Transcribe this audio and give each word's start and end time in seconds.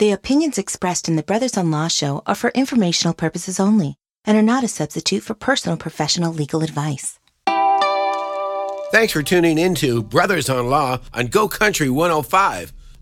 The 0.00 0.12
opinions 0.12 0.56
expressed 0.56 1.10
in 1.10 1.16
the 1.16 1.22
Brothers 1.22 1.58
on 1.58 1.70
Law 1.70 1.88
show 1.88 2.22
are 2.26 2.34
for 2.34 2.48
informational 2.54 3.12
purposes 3.12 3.60
only 3.60 3.96
and 4.24 4.34
are 4.34 4.42
not 4.42 4.64
a 4.64 4.68
substitute 4.68 5.22
for 5.22 5.34
personal 5.34 5.76
professional 5.76 6.32
legal 6.32 6.62
advice. 6.62 7.18
Thanks 8.92 9.12
for 9.12 9.22
tuning 9.22 9.58
into 9.58 10.02
Brothers 10.02 10.48
on 10.48 10.70
Law 10.70 11.00
on 11.12 11.26
Go 11.26 11.48
Country 11.48 11.90
105. 11.90 12.72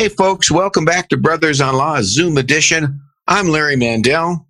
Hey, 0.00 0.08
folks, 0.08 0.50
welcome 0.50 0.86
back 0.86 1.10
to 1.10 1.18
Brothers 1.18 1.60
on 1.60 1.74
Law, 1.74 1.98
Zoom 2.00 2.38
edition. 2.38 3.02
I'm 3.28 3.48
Larry 3.48 3.76
Mandel. 3.76 4.46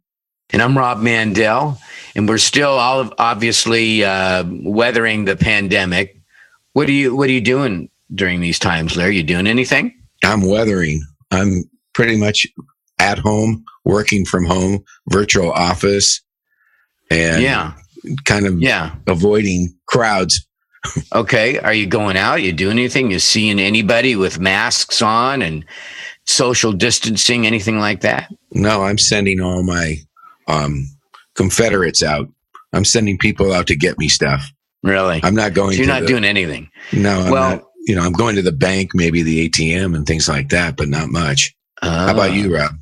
And 0.50 0.62
I'm 0.62 0.78
Rob 0.78 1.00
Mandel. 1.00 1.76
And 2.14 2.28
we're 2.28 2.38
still 2.38 2.70
all 2.70 3.12
obviously 3.18 4.04
uh, 4.04 4.44
weathering 4.48 5.24
the 5.24 5.34
pandemic. 5.34 6.22
What 6.74 6.86
are 6.86 6.92
you 6.92 7.16
What 7.16 7.28
are 7.28 7.32
you 7.32 7.40
doing 7.40 7.90
during 8.14 8.40
these 8.40 8.60
times, 8.60 8.96
Larry? 8.96 9.16
You 9.16 9.24
doing 9.24 9.48
anything? 9.48 9.92
I'm 10.22 10.48
weathering. 10.48 11.02
I'm 11.32 11.64
pretty 11.94 12.16
much 12.16 12.46
at 13.00 13.18
home, 13.18 13.64
working 13.84 14.24
from 14.24 14.44
home, 14.44 14.84
virtual 15.08 15.50
office, 15.50 16.20
and 17.10 17.42
yeah, 17.42 17.72
kind 18.24 18.46
of 18.46 18.62
yeah, 18.62 18.94
avoiding 19.08 19.74
crowds 19.86 20.46
okay. 21.14 21.58
Are 21.58 21.74
you 21.74 21.86
going 21.86 22.16
out? 22.16 22.42
You 22.42 22.52
doing 22.52 22.78
anything? 22.78 23.10
You 23.10 23.18
seeing 23.18 23.58
anybody 23.58 24.16
with 24.16 24.38
masks 24.38 25.02
on 25.02 25.42
and 25.42 25.64
social 26.26 26.72
distancing, 26.72 27.46
anything 27.46 27.78
like 27.78 28.00
that? 28.00 28.32
No, 28.52 28.82
I'm 28.82 28.98
sending 28.98 29.40
all 29.40 29.62
my 29.62 29.96
um, 30.48 30.86
Confederates 31.34 32.02
out. 32.02 32.28
I'm 32.72 32.84
sending 32.84 33.18
people 33.18 33.52
out 33.52 33.66
to 33.68 33.76
get 33.76 33.98
me 33.98 34.08
stuff. 34.08 34.50
Really? 34.82 35.20
I'm 35.22 35.34
not 35.34 35.54
going. 35.54 35.72
So 35.72 35.78
you're 35.78 35.86
not 35.86 36.02
the, 36.02 36.08
doing 36.08 36.24
anything. 36.24 36.70
No. 36.92 37.20
I'm 37.20 37.30
well, 37.30 37.50
not, 37.50 37.64
you 37.86 37.94
know, 37.94 38.02
I'm 38.02 38.12
going 38.12 38.36
to 38.36 38.42
the 38.42 38.52
bank, 38.52 38.90
maybe 38.94 39.22
the 39.22 39.48
ATM 39.48 39.94
and 39.94 40.06
things 40.06 40.28
like 40.28 40.50
that, 40.50 40.76
but 40.76 40.88
not 40.88 41.08
much. 41.08 41.54
Uh, 41.82 42.06
How 42.06 42.12
about 42.12 42.34
you, 42.34 42.54
Rob? 42.54 42.72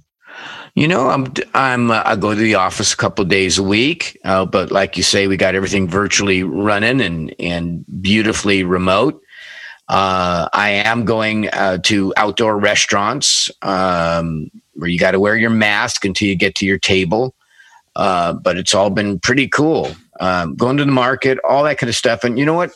You 0.79 0.87
know, 0.87 1.09
I'm 1.09 1.27
I'm 1.55 1.91
uh, 1.91 2.05
I 2.05 2.15
go 2.15 2.33
to 2.33 2.41
the 2.41 2.55
office 2.55 2.93
a 2.93 2.97
couple 2.97 3.25
days 3.25 3.59
a 3.59 3.65
week, 3.65 4.17
uh, 4.25 4.45
but 4.45 4.71
like 4.71 4.97
you 4.97 5.03
say, 5.03 5.27
we 5.27 5.37
got 5.37 5.57
everything 5.57 5.89
virtually 5.89 6.45
running 6.45 7.01
and 7.01 7.35
and 7.41 7.85
beautifully 8.01 8.63
remote. 8.63 9.21
Uh, 9.89 10.49
I 10.53 10.71
am 10.71 11.05
going 11.05 11.49
uh, 11.49 11.79
to 11.79 12.15
outdoor 12.17 12.61
restaurants 12.61 13.51
um, 13.63 14.53
where 14.75 14.89
you 14.89 15.01
got 15.01 15.11
to 15.11 15.19
wear 15.19 15.35
your 15.35 15.51
mask 15.51 16.05
until 16.05 16.29
you 16.29 16.37
get 16.37 16.55
to 16.55 16.65
your 16.65 16.79
table. 16.79 17.35
Uh, 17.97 18.35
but 18.35 18.57
it's 18.57 18.73
all 18.73 18.91
been 18.91 19.19
pretty 19.19 19.49
cool. 19.49 19.91
Um, 20.21 20.55
going 20.55 20.77
to 20.77 20.85
the 20.85 20.93
market, 20.93 21.41
all 21.43 21.65
that 21.65 21.79
kind 21.79 21.89
of 21.89 21.97
stuff. 21.97 22.23
And 22.23 22.39
you 22.39 22.45
know 22.45 22.55
what? 22.55 22.71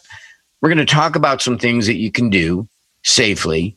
We're 0.61 0.71
going 0.71 0.85
to 0.85 0.93
talk 0.93 1.15
about 1.15 1.41
some 1.41 1.57
things 1.57 1.87
that 1.87 1.99
you 1.99 2.11
can 2.11 2.31
do 2.31 2.67
safely. 3.05 3.77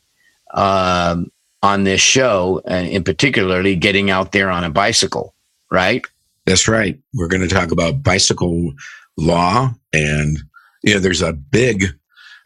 Um, 0.52 1.30
on 1.66 1.82
this 1.82 2.00
show, 2.00 2.62
and 2.64 2.86
in 2.86 3.02
particularly 3.02 3.74
getting 3.74 4.08
out 4.08 4.30
there 4.30 4.50
on 4.50 4.62
a 4.62 4.70
bicycle, 4.70 5.34
right? 5.70 6.06
That's 6.46 6.68
right. 6.68 6.96
We're 7.12 7.26
going 7.26 7.46
to 7.46 7.52
talk 7.52 7.72
about 7.72 8.04
bicycle 8.04 8.72
law, 9.16 9.74
and 9.92 10.38
you 10.84 10.94
know, 10.94 11.00
there's 11.00 11.22
a 11.22 11.32
big, 11.32 11.86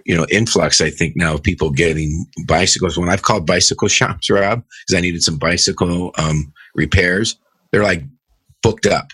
you 0.06 0.16
know, 0.16 0.26
influx. 0.30 0.80
I 0.80 0.88
think 0.88 1.16
now 1.16 1.34
of 1.34 1.42
people 1.42 1.70
getting 1.70 2.24
bicycles. 2.46 2.96
When 2.96 3.10
I've 3.10 3.22
called 3.22 3.46
bicycle 3.46 3.88
shops, 3.88 4.30
Rob, 4.30 4.62
because 4.86 4.96
I 4.96 5.02
needed 5.02 5.22
some 5.22 5.38
bicycle 5.38 6.12
um, 6.16 6.50
repairs, 6.74 7.36
they're 7.70 7.82
like 7.82 8.02
booked 8.62 8.86
up. 8.86 9.10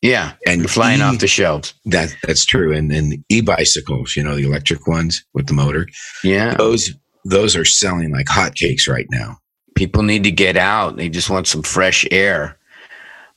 Yeah, 0.00 0.34
and 0.46 0.70
flying 0.70 1.00
e- 1.00 1.02
off 1.02 1.18
the 1.18 1.26
shelves. 1.26 1.74
That 1.84 2.14
that's 2.22 2.44
true. 2.44 2.72
And 2.72 2.92
then 2.92 3.24
e-bicycles, 3.28 4.14
you 4.14 4.22
know, 4.22 4.36
the 4.36 4.44
electric 4.44 4.86
ones 4.86 5.24
with 5.34 5.48
the 5.48 5.54
motor. 5.54 5.88
Yeah, 6.22 6.54
those 6.54 6.92
those 7.24 7.56
are 7.56 7.64
selling 7.64 8.12
like 8.12 8.26
hotcakes 8.26 8.88
right 8.88 9.08
now 9.10 9.38
people 9.78 10.02
need 10.02 10.24
to 10.24 10.32
get 10.32 10.56
out. 10.56 10.96
They 10.96 11.08
just 11.08 11.30
want 11.30 11.46
some 11.46 11.62
fresh 11.62 12.04
air. 12.10 12.58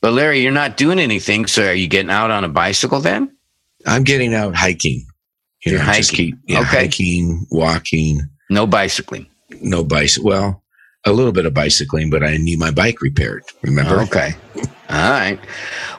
But 0.02 0.14
Larry, 0.14 0.42
you're 0.42 0.52
not 0.52 0.76
doing 0.76 0.98
anything. 0.98 1.46
So 1.46 1.68
are 1.68 1.74
you 1.74 1.88
getting 1.88 2.10
out 2.10 2.32
on 2.32 2.44
a 2.44 2.50
bicycle 2.50 3.00
then? 3.00 3.38
I'm 3.86 4.04
getting 4.04 4.34
out 4.34 4.56
hiking. 4.56 5.06
You 5.64 5.74
you're 5.74 5.80
know, 5.80 5.86
hiking. 5.86 6.40
Keep, 6.48 6.58
okay. 6.58 6.86
Hiking, 6.86 7.46
walking. 7.52 8.22
No 8.50 8.66
bicycling. 8.66 9.28
No 9.62 9.84
bicycle. 9.84 10.30
Well, 10.30 10.64
a 11.06 11.12
little 11.12 11.32
bit 11.32 11.46
of 11.46 11.54
bicycling, 11.54 12.10
but 12.10 12.24
I 12.24 12.38
need 12.38 12.58
my 12.58 12.72
bike 12.72 13.02
repaired. 13.02 13.44
Remember? 13.62 14.02
Okay. 14.02 14.34
All 14.90 15.12
right. 15.12 15.40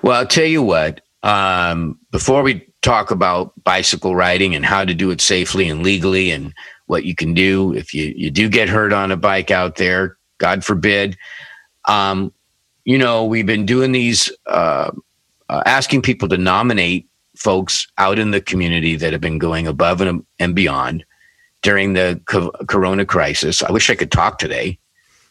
Well, 0.02 0.18
I'll 0.18 0.26
tell 0.26 0.44
you 0.44 0.62
what. 0.62 1.00
Um, 1.22 2.00
before 2.10 2.42
we 2.42 2.66
talk 2.82 3.12
about 3.12 3.52
bicycle 3.62 4.16
riding 4.16 4.56
and 4.56 4.66
how 4.66 4.84
to 4.84 4.92
do 4.92 5.12
it 5.12 5.20
safely 5.20 5.68
and 5.68 5.84
legally 5.84 6.32
and 6.32 6.52
what 6.86 7.04
you 7.04 7.14
can 7.14 7.32
do 7.32 7.72
if 7.74 7.94
you, 7.94 8.12
you 8.16 8.28
do 8.30 8.48
get 8.48 8.68
hurt 8.68 8.92
on 8.92 9.12
a 9.12 9.16
bike 9.16 9.52
out 9.52 9.76
there, 9.76 10.18
God 10.42 10.64
forbid. 10.64 11.16
Um, 11.84 12.32
you 12.84 12.98
know, 12.98 13.24
we've 13.24 13.46
been 13.46 13.64
doing 13.64 13.92
these, 13.92 14.30
uh, 14.48 14.90
uh, 15.48 15.62
asking 15.66 16.02
people 16.02 16.28
to 16.28 16.36
nominate 16.36 17.08
folks 17.36 17.86
out 17.96 18.18
in 18.18 18.32
the 18.32 18.40
community 18.40 18.96
that 18.96 19.12
have 19.12 19.20
been 19.20 19.38
going 19.38 19.68
above 19.68 20.00
and, 20.00 20.26
and 20.40 20.56
beyond 20.56 21.04
during 21.62 21.92
the 21.92 22.20
co- 22.26 22.50
corona 22.66 23.06
crisis. 23.06 23.62
I 23.62 23.70
wish 23.70 23.88
I 23.88 23.94
could 23.94 24.10
talk 24.10 24.38
today. 24.38 24.76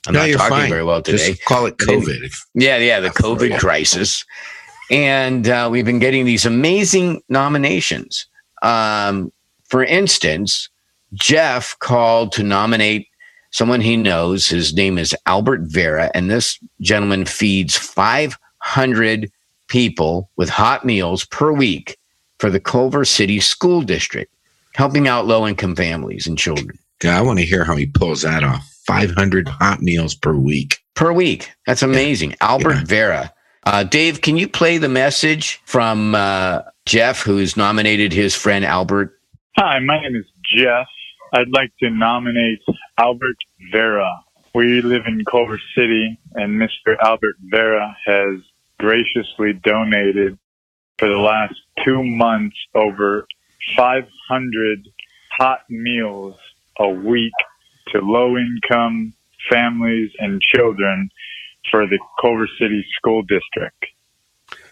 I'm 0.07 0.13
no, 0.13 0.25
not 0.25 0.37
talking 0.37 0.57
fine. 0.57 0.69
very 0.69 0.83
well 0.85 1.01
today. 1.01 1.31
Just 1.31 1.43
call 1.43 1.65
it 1.65 1.77
COVID. 1.77 2.33
yeah, 2.53 2.77
yeah, 2.77 3.01
the 3.01 3.09
COVID 3.25 3.59
crisis. 3.59 4.23
And 4.89 5.49
uh, 5.49 5.67
we've 5.69 5.85
been 5.85 5.99
getting 5.99 6.23
these 6.23 6.45
amazing 6.45 7.21
nominations. 7.27 8.27
Um, 8.61 9.33
for 9.65 9.83
instance, 9.83 10.69
Jeff 11.13 11.77
called 11.79 12.31
to 12.33 12.43
nominate 12.43 13.07
someone 13.51 13.81
he 13.81 13.95
knows. 13.95 14.47
His 14.47 14.73
name 14.73 14.97
is 14.97 15.15
Albert 15.25 15.61
Vera, 15.63 16.09
and 16.13 16.29
this 16.29 16.59
gentleman 16.81 17.25
feeds 17.25 17.77
500 17.77 19.31
people 19.67 20.29
with 20.35 20.49
hot 20.49 20.83
meals 20.85 21.25
per 21.25 21.51
week 21.51 21.97
for 22.39 22.49
the 22.49 22.59
Culver 22.59 23.05
City 23.05 23.39
School 23.39 23.81
District, 23.81 24.33
helping 24.75 25.07
out 25.07 25.27
low 25.27 25.47
income 25.47 25.75
families 25.75 26.27
and 26.27 26.37
children. 26.37 26.77
Yeah, 27.03 27.17
I 27.17 27.21
want 27.21 27.39
to 27.39 27.45
hear 27.45 27.63
how 27.63 27.75
he 27.75 27.85
pulls 27.85 28.23
that 28.23 28.43
off. 28.43 28.67
500 28.85 29.47
hot 29.47 29.81
meals 29.81 30.15
per 30.15 30.33
week. 30.33 30.79
Per 30.95 31.13
week. 31.13 31.51
That's 31.65 31.83
amazing. 31.83 32.31
Yeah. 32.31 32.37
Albert 32.41 32.73
yeah. 32.73 32.83
Vera. 32.85 33.33
Uh, 33.63 33.83
Dave, 33.83 34.21
can 34.21 34.37
you 34.37 34.47
play 34.47 34.77
the 34.77 34.89
message 34.89 35.61
from 35.65 36.15
uh, 36.15 36.63
Jeff, 36.85 37.21
who's 37.21 37.55
nominated 37.55 38.11
his 38.11 38.35
friend 38.35 38.65
Albert? 38.65 39.17
Hi, 39.55 39.79
my 39.79 40.01
name 40.01 40.15
is 40.15 40.25
Jeff. 40.55 40.87
I'd 41.33 41.49
like 41.49 41.71
to 41.79 41.89
nominate 41.89 42.61
Albert 42.97 43.37
Vera. 43.71 44.21
We 44.53 44.81
live 44.81 45.03
in 45.07 45.23
Culver 45.23 45.61
City, 45.75 46.19
and 46.33 46.59
Mr. 46.59 46.97
Albert 47.01 47.35
Vera 47.43 47.95
has 48.05 48.41
graciously 48.77 49.53
donated 49.53 50.37
for 50.97 51.07
the 51.07 51.17
last 51.17 51.53
two 51.85 52.03
months 52.03 52.57
over 52.75 53.25
500 53.77 54.87
hot 55.37 55.61
meals 55.69 56.35
a 56.79 56.89
week 56.89 57.31
to 57.93 57.99
low 57.99 58.35
income 58.35 59.13
families 59.49 60.11
and 60.19 60.41
children 60.41 61.09
for 61.69 61.87
the 61.87 61.99
Culver 62.19 62.49
City 62.59 62.85
School 62.97 63.21
District. 63.21 63.85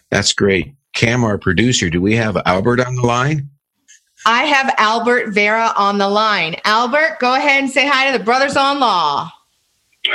That's 0.10 0.34
great. 0.34 0.74
Cam, 0.94 1.24
our 1.24 1.38
producer, 1.38 1.90
do 1.90 2.02
we 2.02 2.16
have 2.16 2.36
Albert 2.46 2.82
on 2.82 2.96
the 2.96 3.06
line? 3.06 3.50
I 4.26 4.44
have 4.44 4.74
Albert 4.78 5.32
Vera 5.32 5.72
on 5.76 5.98
the 5.98 6.10
line. 6.10 6.56
Albert, 6.66 7.18
go 7.20 7.36
ahead 7.36 7.64
and 7.64 7.72
say 7.72 7.88
hi 7.88 8.12
to 8.12 8.18
the 8.18 8.24
Brothers 8.24 8.58
on 8.58 8.80
Law. 8.80 9.32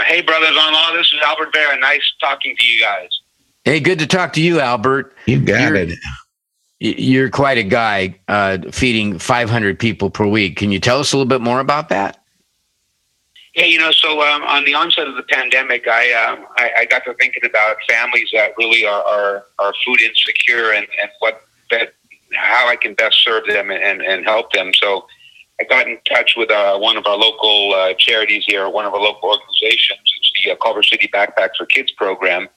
Hey, 0.07 0.21
Brothers 0.21 0.57
on 0.59 0.73
Law. 0.73 0.93
This 0.93 1.13
is 1.13 1.21
Albert 1.25 1.53
Vera. 1.53 1.79
Nice 1.79 2.13
talking 2.21 2.55
to 2.57 2.65
you 2.65 2.81
guys. 2.81 3.09
Hey, 3.65 3.81
good 3.81 3.99
to 3.99 4.07
talk 4.07 4.33
to 4.35 4.43
you, 4.43 4.61
Albert. 4.61 5.15
You 5.27 5.41
got 5.41 5.61
you're, 5.61 5.75
it. 5.75 5.99
You're 6.81 7.31
quite 7.31 7.57
a 7.57 7.63
guy 7.63 8.19
uh, 8.29 8.59
feeding 8.73 9.19
500 9.19 9.79
people 9.79 10.11
per 10.11 10.27
week. 10.27 10.57
Can 10.57 10.71
you 10.71 10.81
tell 10.81 11.01
us 11.01 11.13
a 11.13 11.17
little 11.17 11.29
bit 11.29 11.41
more 11.41 11.61
about 11.61 11.89
that? 11.89 12.21
Yeah, 13.55 13.67
you 13.67 13.79
know, 13.79 13.93
so 13.93 14.21
um, 14.21 14.43
on 14.43 14.65
the 14.65 14.75
onset 14.75 15.07
of 15.07 15.15
the 15.15 15.23
pandemic, 15.23 15.87
I, 15.87 16.13
um, 16.13 16.45
I, 16.59 16.71
I 16.79 16.85
got 16.87 17.05
to 17.05 17.15
thinking 17.15 17.45
about 17.45 17.77
families 17.89 18.29
that 18.33 18.53
really 18.59 18.85
are 18.85 19.03
are, 19.03 19.45
are 19.61 19.73
food 19.85 20.03
insecure 20.03 20.73
and, 20.73 20.87
and 21.01 21.11
what 21.21 21.43
that 21.71 21.95
how 22.37 22.69
I 22.69 22.77
can 22.77 22.95
best 22.95 23.23
serve 23.25 23.47
them 23.47 23.71
and, 23.71 24.03
and 24.03 24.25
help 24.25 24.53
them. 24.53 24.73
So 24.75 25.07
I 25.61 25.65
got 25.65 25.87
in 25.87 25.99
touch 26.09 26.35
with 26.37 26.51
uh, 26.51 26.79
one 26.79 26.97
of 26.97 27.07
our 27.07 27.17
local 27.17 27.75
uh, 27.75 27.95
charities 27.95 28.45
here, 28.47 28.69
one 28.69 28.85
of 28.85 28.93
our 28.93 29.01
local 29.01 29.31
organizations. 29.31 30.01
It's 30.03 30.45
the 30.45 30.53
uh, 30.53 30.57
Culver 30.57 30.83
City 30.83 31.09
Backpack 31.13 31.51
for 31.57 31.67
Kids 31.67 31.93
program. 31.93 32.49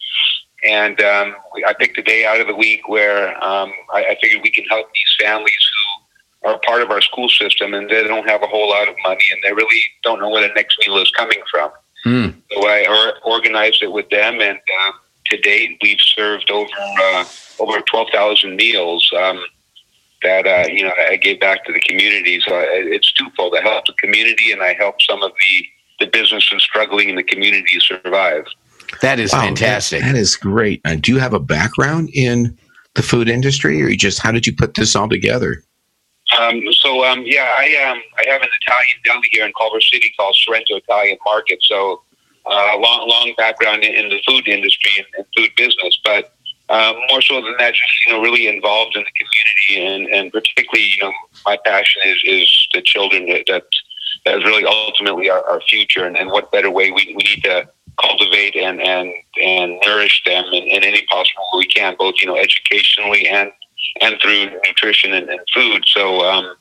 And 0.64 1.00
um, 1.02 1.36
I 1.68 1.74
picked 1.74 1.98
a 2.00 2.02
day 2.02 2.26
out 2.26 2.42
of 2.42 2.48
the 2.48 2.56
week 2.56 2.88
where 2.90 3.30
um, 3.44 3.72
I, 3.94 4.06
I 4.06 4.18
figured 4.22 4.42
we 4.44 4.50
can 4.50 4.66
help 4.66 4.88
these 4.88 5.28
families 5.28 5.70
who 6.42 6.50
are 6.50 6.60
part 6.66 6.82
of 6.82 6.90
our 6.90 7.02
school 7.02 7.30
system 7.30 7.74
and 7.76 7.88
they 7.90 8.04
don't 8.04 8.28
have 8.28 8.42
a 8.42 8.48
whole 8.48 8.70
lot 8.70 8.88
of 8.88 8.96
money 9.04 9.24
and 9.32 9.40
they 9.44 9.54
really 9.54 9.80
don't 10.04 10.20
know 10.20 10.30
where 10.30 10.48
the 10.48 10.54
next 10.56 10.78
meal 10.80 10.98
is 10.98 11.12
coming 11.12 11.42
from. 11.52 11.72
Mm. 12.06 12.36
So 12.52 12.68
I 12.68 12.86
or- 12.88 13.32
organized 13.32 13.84
it 13.84 13.92
with 13.92 14.10
them, 14.10 14.40
and 14.40 14.58
uh, 14.58 14.92
to 15.26 15.38
date 15.38 15.78
we've 15.82 16.00
served 16.00 16.50
over 16.52 16.70
uh, 16.80 17.26
over 17.60 17.82
twelve 17.82 18.08
thousand 18.14 18.56
meals 18.56 19.12
um, 19.18 19.44
that 20.24 20.48
uh, 20.48 20.68
you 20.72 20.84
know 20.84 20.94
I 21.10 21.18
gave 21.18 21.40
back 21.40 21.66
to 21.66 21.74
the 21.74 21.80
community. 21.82 22.40
So 22.42 22.52
it's 22.56 23.12
twofold: 23.14 23.56
I 23.58 23.62
help 23.62 23.86
the 23.86 23.94
community, 23.94 24.52
and 24.52 24.62
I 24.62 24.74
help 24.74 25.02
some 25.02 25.24
of 25.24 25.32
the 25.32 26.06
the 26.06 26.12
businesses 26.12 26.64
struggling 26.64 27.10
in 27.10 27.16
the 27.16 27.24
community 27.24 27.80
survive. 27.80 28.46
That 29.02 29.20
is 29.20 29.34
Wow, 29.34 29.42
fantastic. 29.42 30.02
That, 30.02 30.14
that 30.14 30.20
is 30.20 30.36
great. 30.36 30.82
Uh, 30.86 30.96
do 30.96 31.12
you 31.12 31.20
have 31.20 31.34
a 31.34 31.40
background 31.40 32.10
in 32.14 32.58
the 32.94 33.02
food 33.02 33.30
industry, 33.30 33.82
or 33.82 33.90
you 33.90 33.98
just 33.98 34.20
how 34.20 34.32
did 34.32 34.48
you 34.48 34.56
put 34.56 34.76
this 34.76 34.96
all 34.96 35.10
together? 35.10 35.64
Um, 36.38 36.62
so 36.74 37.06
um, 37.06 37.24
yeah, 37.26 37.54
I 37.58 37.76
um, 37.90 38.02
I 38.18 38.30
have 38.30 38.42
an 38.42 38.50
Italian 38.62 38.98
deli 39.06 39.28
here 39.32 39.46
in 39.46 39.54
Culver 39.58 39.82
City 39.82 40.12
called 40.18 40.36
Sorrento 40.36 40.76
Italian 40.76 41.18
Market. 41.26 41.60
So 41.62 42.02
uh, 42.46 42.78
long 42.78 43.08
long 43.08 43.34
background 43.38 43.84
in, 43.84 43.94
in 43.94 44.10
the 44.10 44.22
food 44.28 44.48
industry 44.48 44.92
and, 44.98 45.08
and 45.18 45.26
food 45.36 45.52
business, 45.56 46.00
but 46.04 46.37
uh, 46.70 46.94
more 47.10 47.22
so 47.22 47.36
than 47.42 47.56
that, 47.60 47.74
just 47.74 48.06
you 48.06 48.14
know, 48.14 48.22
really 48.22 48.48
involved 48.48 48.96
in 48.96 49.04
the 49.04 49.12
community 49.12 49.96
and, 49.96 50.14
and 50.14 50.32
particularly, 50.32 50.90
you 50.90 51.04
know, 51.04 51.14
my 51.46 51.58
passion 51.66 52.02
is 52.06 52.22
is 52.26 52.68
the 52.74 52.82
children 52.82 53.26
that 53.28 53.46
that, 53.48 53.64
that 54.26 54.38
is 54.40 54.44
really 54.44 54.66
ultimately 54.66 55.30
our, 55.30 55.44
our 55.48 55.62
future, 55.62 56.06
and, 56.06 56.18
and 56.18 56.30
what 56.30 56.52
better 56.52 56.70
way 56.70 56.92
we, 56.92 57.14
we 57.16 57.24
need 57.24 57.44
to 57.44 57.68
cultivate 58.02 58.56
and 58.56 58.82
and 58.82 59.14
and 59.42 59.80
nourish 59.86 60.22
them 60.26 60.46
in, 60.48 60.64
in 60.64 60.84
any 60.84 61.04
possible 61.06 61.44
way 61.54 61.60
we 61.60 61.66
can, 61.68 61.96
both 61.98 62.16
you 62.20 62.28
know, 62.28 62.38
educationally 62.38 63.28
and 63.28 63.52
and 64.02 64.20
through 64.22 64.50
nutrition 64.66 65.14
and, 65.14 65.30
and 65.30 65.40
food. 65.54 65.84
So 65.88 66.22
um, 66.22 66.56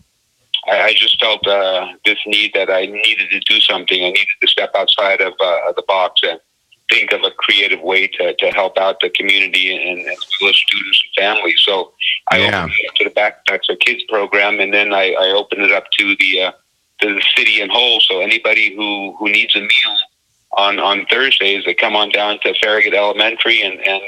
I, 0.68 0.82
I 0.82 0.94
just 0.94 1.20
felt 1.20 1.46
uh, 1.46 1.88
this 2.04 2.18
need 2.26 2.52
that 2.54 2.70
I 2.70 2.86
needed 2.86 3.30
to 3.30 3.40
do 3.40 3.60
something. 3.60 4.04
I 4.04 4.10
needed 4.10 4.26
to 4.40 4.48
step 4.48 4.70
outside 4.74 5.20
of 5.20 5.32
uh, 5.40 5.72
the 5.74 5.84
box 5.86 6.20
and 6.22 6.38
think 6.90 7.12
of 7.12 7.22
a 7.22 7.30
creative 7.32 7.80
way 7.80 8.06
to, 8.06 8.34
to 8.36 8.50
help 8.50 8.78
out 8.78 9.00
the 9.00 9.10
community 9.10 9.74
and, 9.74 10.00
and 10.00 10.08
as 10.08 10.18
well 10.40 10.50
as 10.50 10.56
students 10.56 11.02
and 11.04 11.24
families. 11.24 11.60
So 11.64 11.92
I 12.30 12.38
Yeah. 12.38 12.62
opened 12.64 12.74
it 12.78 12.88
up 12.88 12.94
to 12.96 13.04
the 13.04 13.10
Backpacks 13.10 13.66
for 13.66 13.76
Kids 13.76 14.04
program, 14.08 14.60
and 14.60 14.72
then 14.72 14.92
I, 14.92 15.12
I 15.12 15.30
opened 15.30 15.62
it 15.62 15.72
up 15.72 15.90
to 15.98 16.16
the 16.18 16.42
uh, 16.42 16.52
to 17.02 17.14
the 17.14 17.22
city 17.36 17.60
in 17.60 17.68
whole. 17.68 18.00
So 18.00 18.20
anybody 18.20 18.74
who, 18.74 19.14
who 19.18 19.28
needs 19.30 19.54
a 19.54 19.60
meal 19.60 19.96
on, 20.56 20.78
on 20.78 21.04
Thursdays, 21.10 21.64
they 21.66 21.74
come 21.74 21.94
on 21.94 22.08
down 22.08 22.38
to 22.40 22.54
Farragut 22.54 22.94
Elementary 22.94 23.60
and, 23.60 23.78
and 23.80 24.02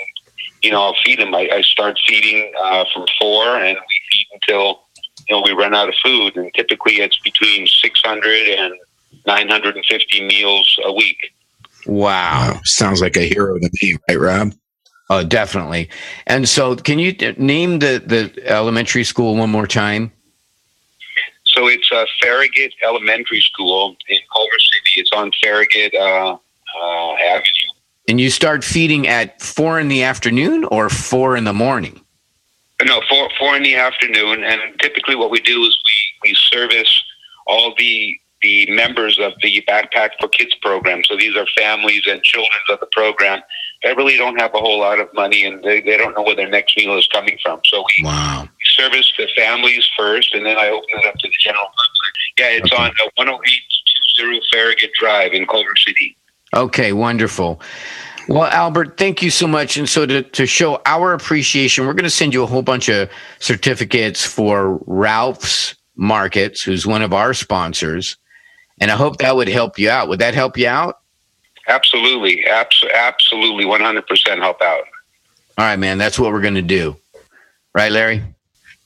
you 0.62 0.70
know, 0.70 0.82
I'll 0.82 0.96
feed 1.04 1.19
them. 1.19 1.34
I, 1.34 1.48
I 1.52 1.60
start 1.62 1.98
feeding 2.06 2.52
uh, 2.60 2.84
from 2.92 3.06
four, 3.20 3.56
and 3.56 3.76
we 3.76 3.96
feed 4.12 4.26
until 4.32 4.80
you 5.28 5.36
know 5.36 5.42
we 5.42 5.52
run 5.52 5.75
out 5.75 5.88
of 5.88 5.94
food. 6.02 6.36
And 6.36 6.52
typically, 6.54 6.94
it's 6.94 7.19
between 7.20 7.66
600 7.66 8.48
and 8.48 8.75
950 9.26 10.26
meals 10.26 10.78
a 10.84 10.92
week. 10.92 11.32
Wow. 11.86 12.50
Wow, 12.54 12.60
sounds 12.64 13.00
like 13.00 13.16
a 13.16 13.22
hero 13.22 13.58
to 13.58 13.70
me, 13.82 13.96
right, 14.08 14.19
Rob? 14.19 14.52
Oh, 15.10 15.25
definitely. 15.25 15.88
And 16.26 16.48
so, 16.48 16.76
can 16.76 16.98
you 16.98 17.12
d- 17.12 17.34
name 17.38 17.78
the 17.78 18.02
the 18.04 18.46
elementary 18.46 19.04
school 19.04 19.36
one 19.36 19.50
more 19.50 19.66
time? 19.66 20.12
So 21.44 21.66
it's 21.66 21.90
uh, 21.90 22.04
Farragut 22.20 22.72
Elementary 22.82 23.40
School 23.40 23.96
in 24.08 24.19
Culver 24.32 24.58
City. 24.58 25.00
It's 25.00 25.10
on 25.12 25.32
Farragut 25.42 25.94
uh, 25.94 26.34
uh, 26.34 27.14
Avenue. 27.14 27.72
And 28.08 28.20
you 28.20 28.30
start 28.30 28.62
feeding 28.62 29.08
at 29.08 29.40
four 29.40 29.80
in 29.80 29.88
the 29.88 30.02
afternoon 30.02 30.64
or 30.64 30.88
four 30.88 31.36
in 31.36 31.44
the 31.44 31.52
morning. 31.54 32.00
No, 32.84 33.00
four 33.08 33.28
four 33.38 33.56
in 33.56 33.62
the 33.62 33.75
afternoon. 33.75 34.44
And 34.44 34.60
typically, 34.80 35.16
what 35.16 35.30
we 35.30 35.40
do 35.40 35.62
is 35.64 35.78
we 35.84 36.30
we 36.30 36.34
service 36.34 37.02
all 37.46 37.75
the 37.78 38.19
the 38.43 38.67
members 38.70 39.19
of 39.19 39.32
the 39.43 39.62
Backpack 39.69 40.11
for 40.20 40.29
Kids 40.29 40.55
program. 40.62 41.02
So 41.05 41.17
these 41.17 41.37
are 41.37 41.46
families 41.56 42.02
and 42.08 42.23
children 42.23 42.58
of 42.70 42.81
the 42.81 42.87
program 42.93 43.40
that 43.82 43.96
really 43.96 44.17
don't 44.17 44.38
have 44.40 44.55
a 44.55 44.58
whole 44.58 44.79
lot 44.81 45.00
of 45.00 45.08
money 45.14 45.44
and 45.44 45.62
they, 45.62 45.81
they 45.81 45.96
don't 45.96 46.14
know 46.17 46.23
where 46.23 46.37
their 46.37 46.49
next 46.49 46.76
meal 46.76 46.96
is 46.96 47.06
coming 47.12 47.38
from. 47.43 47.61
So 47.64 47.85
we 47.99 48.05
Wow. 48.05 48.49
service 48.76 49.12
the 49.19 49.29
families 49.37 49.87
first, 49.96 50.35
and 50.35 50.44
then 50.46 50.56
I 50.56 50.69
open 50.69 50.88
it 50.90 51.06
up 51.06 51.14
to 51.14 51.29
the 51.29 51.35
general 51.40 51.64
public. 51.67 52.38
Yeah, 52.38 52.46
it's 52.64 52.73
Okay. 52.73 52.82
on 52.82 52.90
uh, 52.90 53.11
10820 53.17 54.40
Farragut 54.52 54.90
Drive 54.99 55.32
in 55.32 55.46
Culver 55.46 55.75
City. 55.76 56.17
Okay, 56.55 56.93
wonderful. 56.93 57.61
Well, 58.29 58.44
Albert, 58.44 58.96
thank 58.99 59.23
you 59.23 59.31
so 59.31 59.46
much. 59.46 59.76
And 59.76 59.88
so, 59.88 60.05
to, 60.06 60.23
to 60.23 60.46
show 60.46 60.81
our 60.87 61.14
appreciation, 61.14 61.87
we're 61.87 61.94
going 61.94 62.05
to 62.05 62.11
send 62.11 62.35
you 62.35 62.43
a 62.43 62.46
whole 62.46 62.62
bunch 62.62 62.88
of 62.88 63.08
certificates 63.38 64.25
for 64.25 64.79
Ralph's 64.87 65.75
Markets, 65.96 66.62
who's 66.62 66.87
one 66.87 67.02
of 67.02 67.12
our 67.12 67.32
sponsors. 67.35 68.17
And 68.80 68.90
I 68.90 68.96
hope 68.96 69.19
that 69.19 69.34
would 69.36 69.48
help 69.48 69.78
you 69.78 69.90
out. 69.90 70.08
Would 70.08 70.20
that 70.20 70.34
help 70.34 70.56
you 70.56 70.69
out? 70.69 71.00
Absolutely, 71.66 72.46
abs- 72.46 72.84
absolutely, 72.94 73.64
100% 73.64 74.38
help 74.38 74.62
out. 74.62 74.84
All 75.58 75.64
right, 75.64 75.76
man. 75.76 75.98
That's 75.98 76.19
what 76.19 76.32
we're 76.32 76.40
going 76.40 76.54
to 76.54 76.62
do. 76.62 76.96
Right, 77.75 77.92
Larry? 77.92 78.22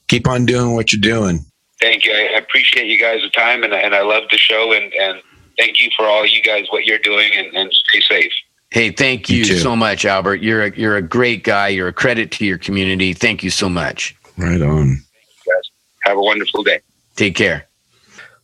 Keep 0.09 0.27
on 0.27 0.47
doing 0.47 0.75
what 0.75 0.93
you're 0.93 1.01
doing. 1.01 1.41
Thank 1.81 2.05
you. 2.05 2.13
I 2.13 2.39
appreciate 2.39 2.87
you 2.87 2.99
guys' 2.99 3.23
the 3.23 3.31
time, 3.31 3.63
and, 3.63 3.73
and 3.73 3.95
I 3.95 4.03
love 4.03 4.25
the 4.31 4.39
show. 4.39 4.73
And, 4.73 4.93
and 4.95 5.21
thank 5.59 5.83
you 5.83 5.91
for 5.97 6.07
all 6.07 6.27
you 6.27 6.43
guys, 6.43 6.67
what 6.71 6.85
you're 6.85 6.99
doing, 6.99 7.31
and, 7.35 7.55
and 7.55 7.73
stay 7.73 8.01
safe. 8.01 8.33
Hey, 8.71 8.91
thank 8.91 9.29
You 9.29 9.39
you, 9.39 9.59
so 9.59 9.77
much, 9.77 10.05
Albert. 10.05 10.43
You're 10.43 10.65
a, 10.65 10.77
you're 10.77 10.97
a 10.97 11.03
great 11.03 11.45
guy. 11.45 11.69
You're 11.69 11.89
a 11.89 11.93
credit 11.93 12.31
to 12.33 12.47
your 12.47 12.57
community. 12.57 13.13
Thank 13.13 13.43
you 13.43 13.51
so 13.51 13.69
much. 13.69 14.17
Right 14.39 14.63
on. 14.63 14.97
Guys. 15.47 15.71
Have 16.05 16.17
a 16.17 16.23
wonderful 16.23 16.63
day. 16.63 16.81
Take 17.15 17.37
care. 17.37 17.69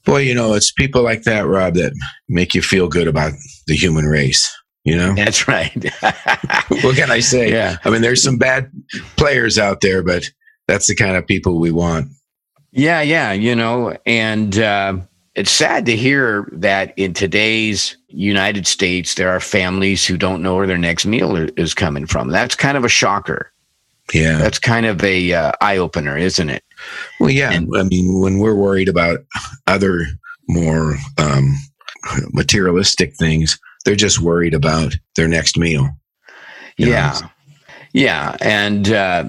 Boy, 0.09 0.21
you 0.21 0.35
know, 0.35 0.55
it's 0.55 0.73
people 0.73 1.03
like 1.03 1.25
that, 1.25 1.47
Rob, 1.47 1.75
that 1.75 1.93
make 2.31 2.55
you 2.55 2.63
feel 2.63 2.89
good 2.89 3.07
about 3.07 3.33
the 3.67 3.77
human 3.77 4.07
race. 4.07 4.51
You 4.85 4.97
know, 4.97 5.15
That's 5.15 5.47
right. 5.47 5.71
what 6.83 6.97
can 6.97 7.11
I 7.11 7.21
say? 7.21 7.51
Yeah. 7.51 7.77
I 7.85 7.91
mean, 7.91 8.01
there's 8.01 8.23
some 8.23 8.39
bad 8.39 8.73
players 9.17 9.59
out 9.59 9.83
there, 9.83 10.03
but 10.03 10.31
that's 10.67 10.87
the 10.87 10.95
kind 10.95 11.17
of 11.17 11.27
people 11.27 11.59
we 11.59 11.71
want. 11.71 12.09
Yeah, 12.71 13.03
yeah, 13.03 13.33
you 13.33 13.55
know, 13.55 13.99
and 14.07 14.59
uh, 14.59 14.97
it's 15.35 15.51
sad 15.51 15.85
to 15.87 15.97
hear 15.97 16.49
that 16.53 16.95
in 16.97 17.13
today's 17.13 17.97
United 18.09 18.67
States, 18.67 19.15
there 19.15 19.29
are 19.29 19.41
families 19.41 20.07
who 20.07 20.17
don't 20.17 20.43
know 20.43 20.57
where 20.57 20.67
their 20.67 20.79
next 20.79 21.05
meal 21.05 21.37
is 21.37 21.75
coming 21.75 22.07
from. 22.07 22.29
That's 22.29 22.55
kind 22.55 22.79
of 22.79 22.85
a 22.85 22.89
shocker. 22.89 23.53
Yeah. 24.13 24.39
That's 24.39 24.59
kind 24.59 24.87
of 24.87 25.03
a 25.05 25.33
uh, 25.33 25.53
eye 25.61 25.77
opener, 25.77 26.17
isn't 26.17 26.49
it? 26.49 26.65
Well, 27.21 27.31
yeah. 27.31 27.53
And- 27.53 27.69
I 27.77 27.83
mean, 27.83 28.21
when 28.21 28.39
we're 28.39 28.55
worried 28.55 28.89
about 28.89 29.21
other 29.67 30.07
more 30.49 30.97
um, 31.19 31.55
materialistic 32.33 33.15
things, 33.17 33.59
they're 33.85 33.97
just 33.97 34.21
worried 34.21 34.55
about 34.55 34.97
their 35.17 35.29
next 35.29 35.57
meal. 35.57 35.89
You 36.77 36.87
know? 36.87 36.93
yeah, 36.93 37.21
yeah, 37.93 38.37
and 38.41 38.93
uh, 38.93 39.25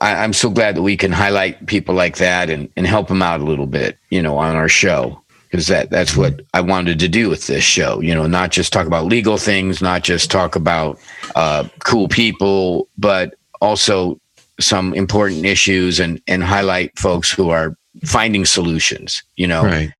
I, 0.00 0.16
I'm 0.16 0.32
so 0.32 0.50
glad 0.50 0.76
that 0.76 0.82
we 0.82 0.96
can 0.96 1.12
highlight 1.12 1.66
people 1.66 1.94
like 1.94 2.18
that 2.18 2.50
and, 2.50 2.68
and 2.76 2.86
help 2.86 3.08
them 3.08 3.22
out 3.22 3.40
a 3.40 3.44
little 3.44 3.66
bit, 3.66 3.98
you 4.10 4.20
know, 4.20 4.36
on 4.36 4.54
our 4.54 4.68
show 4.68 5.22
because 5.50 5.68
that 5.68 5.88
that's 5.88 6.16
what 6.16 6.40
I 6.52 6.60
wanted 6.60 6.98
to 6.98 7.08
do 7.08 7.30
with 7.30 7.46
this 7.46 7.62
show. 7.62 8.00
You 8.00 8.14
know, 8.14 8.26
not 8.26 8.50
just 8.50 8.72
talk 8.72 8.86
about 8.86 9.06
legal 9.06 9.36
things, 9.38 9.80
not 9.80 10.02
just 10.02 10.30
talk 10.30 10.56
about 10.56 10.98
uh, 11.36 11.68
cool 11.84 12.08
people, 12.08 12.88
but 12.98 13.36
also 13.60 14.20
some 14.60 14.94
important 14.94 15.44
issues 15.44 16.00
and 16.00 16.20
and 16.26 16.42
highlight 16.44 16.96
folks 16.98 17.30
who 17.30 17.50
are 17.50 17.76
finding 18.04 18.44
solutions. 18.44 19.22
You 19.36 19.46
know, 19.48 19.64
Right. 19.64 19.92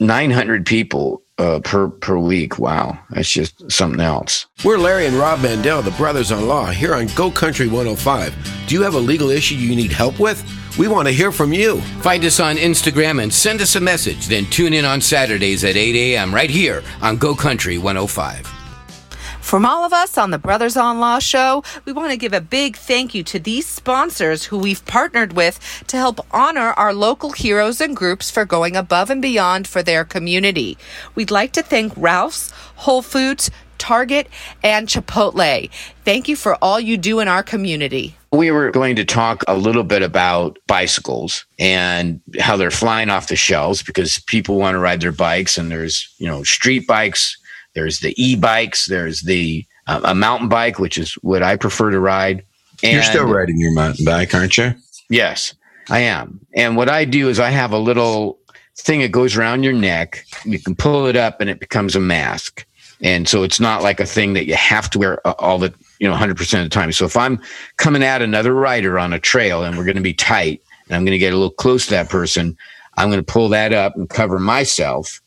900 0.00 0.66
people 0.66 1.22
uh, 1.38 1.60
per 1.60 1.88
per 1.88 2.18
week. 2.18 2.58
Wow, 2.58 2.98
that's 3.10 3.30
just 3.30 3.70
something 3.70 4.00
else. 4.00 4.46
We're 4.64 4.78
Larry 4.78 5.06
and 5.06 5.16
Rob 5.16 5.40
Mandel, 5.40 5.82
the 5.82 5.90
brothers 5.92 6.30
in 6.30 6.46
law, 6.48 6.66
here 6.66 6.94
on 6.94 7.06
Go 7.14 7.30
Country 7.30 7.66
105. 7.68 8.34
Do 8.66 8.74
you 8.74 8.82
have 8.82 8.94
a 8.94 8.98
legal 8.98 9.30
issue 9.30 9.54
you 9.54 9.76
need 9.76 9.92
help 9.92 10.18
with? 10.18 10.42
We 10.78 10.88
want 10.88 11.06
to 11.06 11.12
hear 11.14 11.30
from 11.32 11.52
you. 11.52 11.80
Find 12.00 12.24
us 12.24 12.40
on 12.40 12.56
Instagram 12.56 13.22
and 13.22 13.32
send 13.32 13.60
us 13.60 13.76
a 13.76 13.80
message. 13.80 14.26
Then 14.26 14.46
tune 14.46 14.72
in 14.72 14.84
on 14.86 15.00
Saturdays 15.02 15.64
at 15.64 15.76
8 15.76 15.94
a.m. 15.94 16.34
right 16.34 16.50
here 16.50 16.82
on 17.02 17.16
Go 17.18 17.34
Country 17.34 17.76
105. 17.76 18.61
From 19.42 19.66
all 19.66 19.84
of 19.84 19.92
us 19.92 20.16
on 20.16 20.30
the 20.30 20.38
Brothers 20.38 20.78
on 20.78 20.98
Law 20.98 21.18
show, 21.18 21.62
we 21.84 21.92
want 21.92 22.10
to 22.10 22.16
give 22.16 22.32
a 22.32 22.40
big 22.40 22.74
thank 22.74 23.14
you 23.14 23.22
to 23.24 23.38
these 23.38 23.66
sponsors 23.66 24.44
who 24.44 24.56
we've 24.56 24.86
partnered 24.86 25.34
with 25.34 25.84
to 25.88 25.98
help 25.98 26.24
honor 26.30 26.72
our 26.78 26.94
local 26.94 27.32
heroes 27.32 27.78
and 27.78 27.94
groups 27.94 28.30
for 28.30 28.46
going 28.46 28.76
above 28.76 29.10
and 29.10 29.20
beyond 29.20 29.68
for 29.68 29.82
their 29.82 30.04
community. 30.04 30.78
We'd 31.14 31.30
like 31.30 31.52
to 31.52 31.62
thank 31.62 31.92
Ralph's, 31.96 32.50
Whole 32.76 33.02
Foods, 33.02 33.50
Target, 33.76 34.28
and 34.62 34.88
Chipotle. 34.88 35.68
Thank 36.04 36.28
you 36.28 36.36
for 36.36 36.56
all 36.62 36.80
you 36.80 36.96
do 36.96 37.18
in 37.18 37.28
our 37.28 37.42
community. 37.42 38.16
we 38.30 38.50
were 38.50 38.70
going 38.70 38.96
to 38.96 39.04
talk 39.04 39.42
a 39.48 39.56
little 39.56 39.84
bit 39.84 40.02
about 40.02 40.58
bicycles 40.66 41.44
and 41.58 42.20
how 42.40 42.56
they're 42.56 42.70
flying 42.70 43.10
off 43.10 43.26
the 43.26 43.36
shelves 43.36 43.82
because 43.82 44.18
people 44.20 44.56
want 44.56 44.76
to 44.76 44.78
ride 44.78 45.02
their 45.02 45.12
bikes 45.12 45.58
and 45.58 45.70
there's, 45.70 46.14
you 46.18 46.26
know, 46.26 46.42
street 46.44 46.86
bikes, 46.86 47.36
there's 47.74 48.00
the 48.00 48.14
e-bikes, 48.22 48.86
there's 48.86 49.22
the 49.22 49.64
uh, 49.86 50.00
a 50.04 50.14
mountain 50.14 50.48
bike, 50.48 50.78
which 50.78 50.98
is 50.98 51.14
what 51.14 51.42
I 51.42 51.56
prefer 51.56 51.90
to 51.90 52.00
ride. 52.00 52.44
And 52.82 52.94
You're 52.94 53.02
still 53.02 53.26
riding 53.26 53.58
your 53.58 53.72
mountain 53.72 54.04
bike, 54.04 54.34
aren't 54.34 54.56
you? 54.56 54.74
Yes, 55.08 55.54
I 55.90 56.00
am. 56.00 56.40
And 56.54 56.76
what 56.76 56.88
I 56.88 57.04
do 57.04 57.28
is 57.28 57.40
I 57.40 57.50
have 57.50 57.72
a 57.72 57.78
little 57.78 58.38
thing 58.76 59.00
that 59.00 59.12
goes 59.12 59.36
around 59.36 59.62
your 59.62 59.72
neck. 59.72 60.24
You 60.44 60.58
can 60.58 60.74
pull 60.74 61.06
it 61.06 61.16
up 61.16 61.40
and 61.40 61.50
it 61.50 61.60
becomes 61.60 61.94
a 61.94 62.00
mask. 62.00 62.66
And 63.02 63.28
so 63.28 63.42
it's 63.42 63.60
not 63.60 63.82
like 63.82 63.98
a 63.98 64.06
thing 64.06 64.32
that 64.34 64.46
you 64.46 64.54
have 64.54 64.88
to 64.90 64.98
wear 64.98 65.26
all 65.26 65.58
the, 65.58 65.74
you 65.98 66.08
know, 66.08 66.14
100% 66.14 66.30
of 66.58 66.64
the 66.64 66.68
time. 66.68 66.92
So 66.92 67.04
if 67.04 67.16
I'm 67.16 67.40
coming 67.76 68.02
at 68.02 68.22
another 68.22 68.54
rider 68.54 68.98
on 68.98 69.12
a 69.12 69.18
trail 69.18 69.64
and 69.64 69.76
we're 69.76 69.84
going 69.84 69.96
to 69.96 70.02
be 70.02 70.14
tight 70.14 70.62
and 70.86 70.96
I'm 70.96 71.04
going 71.04 71.12
to 71.12 71.18
get 71.18 71.32
a 71.32 71.36
little 71.36 71.50
close 71.50 71.84
to 71.86 71.90
that 71.92 72.08
person, 72.08 72.56
I'm 72.96 73.08
going 73.08 73.22
to 73.22 73.32
pull 73.32 73.48
that 73.50 73.72
up 73.72 73.96
and 73.96 74.08
cover 74.08 74.38
myself 74.38 75.20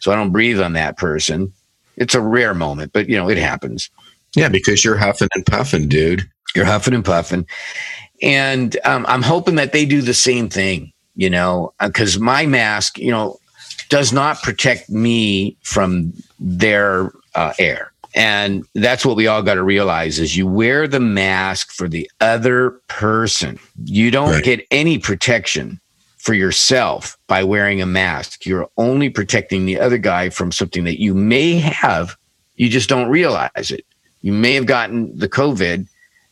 so 0.00 0.10
I 0.10 0.16
don't 0.16 0.32
breathe 0.32 0.60
on 0.60 0.72
that 0.72 0.96
person. 0.96 1.52
It's 1.96 2.14
a 2.14 2.20
rare 2.20 2.54
moment, 2.54 2.92
but 2.92 3.08
you 3.08 3.16
know, 3.16 3.28
it 3.28 3.38
happens. 3.38 3.90
Yeah, 4.36 4.48
because 4.48 4.84
you're 4.84 4.96
huffing 4.96 5.28
and 5.34 5.44
puffing, 5.44 5.88
dude. 5.88 6.28
You're 6.54 6.64
huffing 6.64 6.94
and 6.94 7.04
puffing. 7.04 7.46
And 8.22 8.76
um, 8.84 9.04
I'm 9.08 9.22
hoping 9.22 9.56
that 9.56 9.72
they 9.72 9.84
do 9.84 10.02
the 10.02 10.14
same 10.14 10.48
thing, 10.48 10.92
you 11.16 11.30
know, 11.30 11.72
because 11.80 12.16
uh, 12.16 12.20
my 12.20 12.46
mask, 12.46 12.98
you 12.98 13.10
know, 13.10 13.38
does 13.88 14.12
not 14.12 14.42
protect 14.42 14.88
me 14.90 15.56
from 15.62 16.12
their 16.38 17.12
uh, 17.34 17.52
air. 17.58 17.92
And 18.14 18.64
that's 18.74 19.06
what 19.06 19.16
we 19.16 19.26
all 19.26 19.42
got 19.42 19.54
to 19.54 19.62
realize 19.62 20.18
is 20.18 20.36
you 20.36 20.46
wear 20.46 20.88
the 20.88 21.00
mask 21.00 21.70
for 21.70 21.88
the 21.88 22.10
other 22.20 22.70
person. 22.88 23.58
You 23.84 24.10
don't 24.10 24.30
right. 24.30 24.44
get 24.44 24.66
any 24.70 24.98
protection 24.98 25.80
for 26.20 26.34
yourself 26.34 27.16
by 27.28 27.42
wearing 27.42 27.80
a 27.80 27.86
mask. 27.86 28.44
You're 28.44 28.68
only 28.76 29.08
protecting 29.08 29.64
the 29.64 29.80
other 29.80 29.96
guy 29.96 30.28
from 30.28 30.52
something 30.52 30.84
that 30.84 31.00
you 31.00 31.14
may 31.14 31.54
have, 31.54 32.16
you 32.56 32.68
just 32.68 32.90
don't 32.90 33.08
realize 33.08 33.70
it. 33.70 33.86
You 34.20 34.32
may 34.32 34.52
have 34.52 34.66
gotten 34.66 35.16
the 35.16 35.30
COVID 35.30 35.86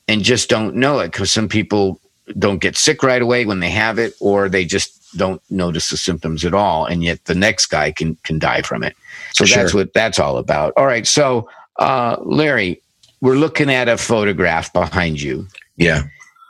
and 0.06 0.22
just 0.22 0.50
don't 0.50 0.76
know 0.76 0.98
it 0.98 1.12
because 1.12 1.32
some 1.32 1.48
people 1.48 2.00
don't 2.38 2.60
get 2.60 2.76
sick 2.76 3.02
right 3.02 3.22
away 3.22 3.46
when 3.46 3.60
they 3.60 3.70
have 3.70 3.98
it, 3.98 4.12
or 4.20 4.50
they 4.50 4.66
just 4.66 5.16
don't 5.16 5.40
notice 5.50 5.88
the 5.88 5.96
symptoms 5.96 6.44
at 6.44 6.52
all, 6.52 6.84
and 6.84 7.02
yet 7.02 7.24
the 7.24 7.34
next 7.34 7.66
guy 7.66 7.90
can 7.90 8.14
can 8.24 8.38
die 8.38 8.60
from 8.60 8.82
it. 8.82 8.94
So 9.32 9.46
sure. 9.46 9.62
that's 9.62 9.72
what 9.72 9.94
that's 9.94 10.18
all 10.18 10.36
about. 10.36 10.74
All 10.76 10.84
right, 10.84 11.06
so 11.06 11.48
uh, 11.78 12.16
Larry, 12.20 12.82
we're 13.22 13.36
looking 13.36 13.70
at 13.70 13.88
a 13.88 13.96
photograph 13.96 14.70
behind 14.74 15.22
you. 15.22 15.46
Yeah, 15.78 16.02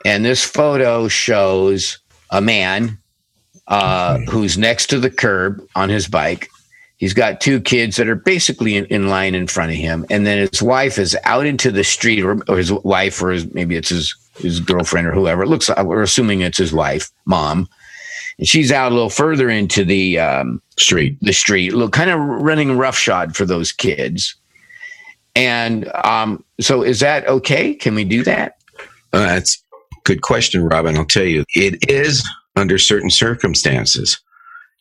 and 0.03 0.25
this 0.25 0.43
photo 0.43 1.07
shows 1.07 1.99
a 2.31 2.41
man 2.41 2.97
uh, 3.69 4.17
who's 4.29 4.57
next 4.57 4.87
to 4.87 4.99
the 4.99 5.09
curb 5.09 5.65
on 5.75 5.89
his 5.89 6.07
bike. 6.07 6.49
He's 6.97 7.13
got 7.13 7.39
two 7.39 7.61
kids 7.61 7.95
that 7.95 8.09
are 8.09 8.15
basically 8.15 8.75
in, 8.75 8.85
in, 8.85 9.07
line 9.07 9.33
in 9.33 9.47
front 9.47 9.71
of 9.71 9.77
him, 9.77 10.05
and 10.09 10.27
then 10.27 10.49
his 10.49 10.61
wife 10.61 10.97
is 10.97 11.15
out 11.23 11.45
into 11.45 11.71
the 11.71 11.83
street, 11.83 12.23
or, 12.23 12.41
or 12.49 12.57
his 12.57 12.73
wife, 12.73 13.21
or 13.21 13.31
his, 13.31 13.51
maybe 13.53 13.77
it's 13.77 13.89
his 13.89 14.15
his 14.37 14.59
girlfriend 14.59 15.07
or 15.07 15.11
whoever. 15.11 15.43
It 15.43 15.47
looks 15.47 15.69
like 15.69 15.83
we're 15.83 16.01
assuming 16.01 16.41
it's 16.41 16.57
his 16.57 16.73
wife, 16.73 17.09
mom, 17.25 17.69
and 18.37 18.47
she's 18.47 18.71
out 18.71 18.91
a 18.91 18.95
little 18.95 19.09
further 19.09 19.49
into 19.49 19.85
the 19.85 20.19
um, 20.19 20.61
street, 20.77 21.17
the 21.21 21.33
street, 21.33 21.73
look 21.73 21.93
kind 21.93 22.09
of 22.09 22.19
running 22.19 22.77
roughshod 22.77 23.35
for 23.35 23.45
those 23.45 23.71
kids. 23.71 24.35
And 25.35 25.87
um, 26.03 26.43
so, 26.59 26.81
is 26.81 26.99
that 26.99 27.27
okay? 27.27 27.73
Can 27.75 27.95
we 27.95 28.03
do 28.03 28.23
that? 28.23 28.57
Uh, 29.13 29.19
that's 29.19 29.63
good 30.03 30.21
question, 30.21 30.63
Robin. 30.65 30.97
I'll 30.97 31.05
tell 31.05 31.23
you, 31.23 31.45
it 31.55 31.89
is 31.89 32.27
under 32.55 32.77
certain 32.77 33.09
circumstances. 33.09 34.19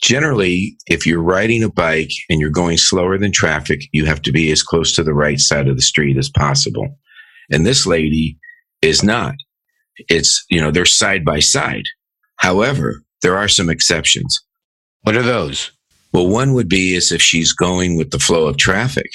Generally, 0.00 0.76
if 0.86 1.06
you're 1.06 1.22
riding 1.22 1.62
a 1.62 1.68
bike 1.68 2.12
and 2.30 2.40
you're 2.40 2.50
going 2.50 2.76
slower 2.76 3.18
than 3.18 3.32
traffic, 3.32 3.82
you 3.92 4.04
have 4.04 4.22
to 4.22 4.32
be 4.32 4.50
as 4.52 4.62
close 4.62 4.94
to 4.94 5.02
the 5.02 5.14
right 5.14 5.40
side 5.40 5.68
of 5.68 5.76
the 5.76 5.82
street 5.82 6.16
as 6.16 6.30
possible. 6.30 6.96
And 7.50 7.66
this 7.66 7.86
lady 7.86 8.38
is 8.80 9.02
not. 9.02 9.34
It's, 10.08 10.44
you 10.50 10.60
know, 10.60 10.70
they're 10.70 10.84
side 10.84 11.24
by 11.24 11.40
side. 11.40 11.84
However, 12.36 13.02
there 13.22 13.36
are 13.36 13.48
some 13.48 13.68
exceptions. 13.68 14.40
What 15.02 15.16
are 15.16 15.22
those? 15.22 15.72
Well, 16.12 16.28
one 16.28 16.54
would 16.54 16.68
be 16.68 16.94
as 16.94 17.10
if 17.10 17.20
she's 17.20 17.52
going 17.52 17.96
with 17.96 18.10
the 18.10 18.18
flow 18.18 18.46
of 18.46 18.56
traffic. 18.56 19.10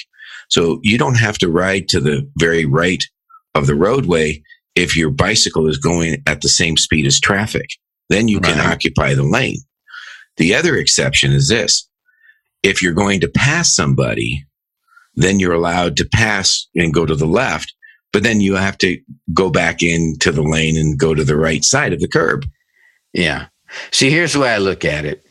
So 0.50 0.80
you 0.82 0.98
don't 0.98 1.18
have 1.18 1.38
to 1.38 1.50
ride 1.50 1.88
to 1.88 2.00
the 2.00 2.30
very 2.38 2.66
right 2.66 3.02
of 3.54 3.66
the 3.66 3.74
roadway 3.74 4.42
if 4.74 4.96
your 4.96 5.10
bicycle 5.10 5.68
is 5.68 5.78
going 5.78 6.22
at 6.26 6.42
the 6.42 6.48
same 6.48 6.76
speed 6.76 7.06
as 7.06 7.18
traffic. 7.18 7.68
Then 8.08 8.28
you 8.28 8.40
can 8.40 8.60
occupy 8.60 9.14
the 9.14 9.22
lane. 9.22 9.58
The 10.36 10.54
other 10.54 10.76
exception 10.76 11.32
is 11.32 11.48
this. 11.48 11.88
If 12.62 12.82
you're 12.82 12.92
going 12.92 13.20
to 13.20 13.28
pass 13.28 13.74
somebody, 13.74 14.44
then 15.14 15.38
you're 15.38 15.54
allowed 15.54 15.96
to 15.98 16.04
pass 16.04 16.66
and 16.74 16.92
go 16.92 17.06
to 17.06 17.14
the 17.14 17.26
left, 17.26 17.72
but 18.12 18.22
then 18.22 18.40
you 18.40 18.54
have 18.54 18.76
to 18.78 19.00
go 19.32 19.48
back 19.50 19.82
into 19.82 20.32
the 20.32 20.42
lane 20.42 20.76
and 20.76 20.98
go 20.98 21.14
to 21.14 21.24
the 21.24 21.36
right 21.36 21.64
side 21.64 21.92
of 21.92 22.00
the 22.00 22.08
curb. 22.08 22.46
Yeah. 23.12 23.46
See, 23.90 24.10
here's 24.10 24.32
the 24.32 24.40
way 24.40 24.52
I 24.52 24.58
look 24.58 24.84
at 24.84 25.04
it. 25.04 25.24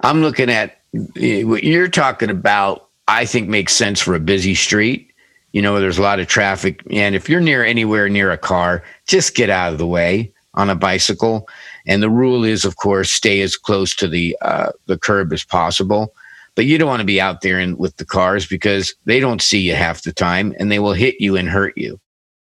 I'm 0.00 0.20
looking 0.20 0.50
at 0.50 0.80
what 0.92 1.64
you're 1.64 1.88
talking 1.88 2.30
about, 2.30 2.88
I 3.06 3.24
think 3.24 3.48
makes 3.48 3.72
sense 3.72 4.00
for 4.00 4.14
a 4.14 4.20
busy 4.20 4.54
street, 4.54 5.10
you 5.52 5.62
know, 5.62 5.80
there's 5.80 5.98
a 5.98 6.02
lot 6.02 6.20
of 6.20 6.28
traffic. 6.28 6.82
And 6.90 7.14
if 7.14 7.28
you're 7.28 7.40
near 7.40 7.64
anywhere 7.64 8.08
near 8.08 8.30
a 8.30 8.38
car, 8.38 8.84
just 9.06 9.34
get 9.34 9.50
out 9.50 9.72
of 9.72 9.78
the 9.78 9.86
way 9.86 10.32
on 10.54 10.70
a 10.70 10.74
bicycle. 10.74 11.48
And 11.86 12.02
the 12.02 12.10
rule 12.10 12.44
is, 12.44 12.64
of 12.64 12.76
course, 12.76 13.10
stay 13.10 13.40
as 13.40 13.56
close 13.56 13.94
to 13.96 14.08
the 14.08 14.36
uh, 14.42 14.72
the 14.86 14.98
curb 14.98 15.32
as 15.32 15.44
possible. 15.44 16.14
But 16.56 16.66
you 16.66 16.78
don't 16.78 16.88
want 16.88 17.00
to 17.00 17.06
be 17.06 17.20
out 17.20 17.42
there 17.42 17.58
in, 17.58 17.78
with 17.78 17.96
the 17.96 18.04
cars 18.04 18.46
because 18.46 18.94
they 19.04 19.20
don't 19.20 19.40
see 19.40 19.60
you 19.60 19.74
half 19.74 20.02
the 20.02 20.12
time, 20.12 20.54
and 20.58 20.70
they 20.70 20.78
will 20.78 20.92
hit 20.92 21.16
you 21.20 21.36
and 21.36 21.48
hurt 21.48 21.76
you. 21.76 22.00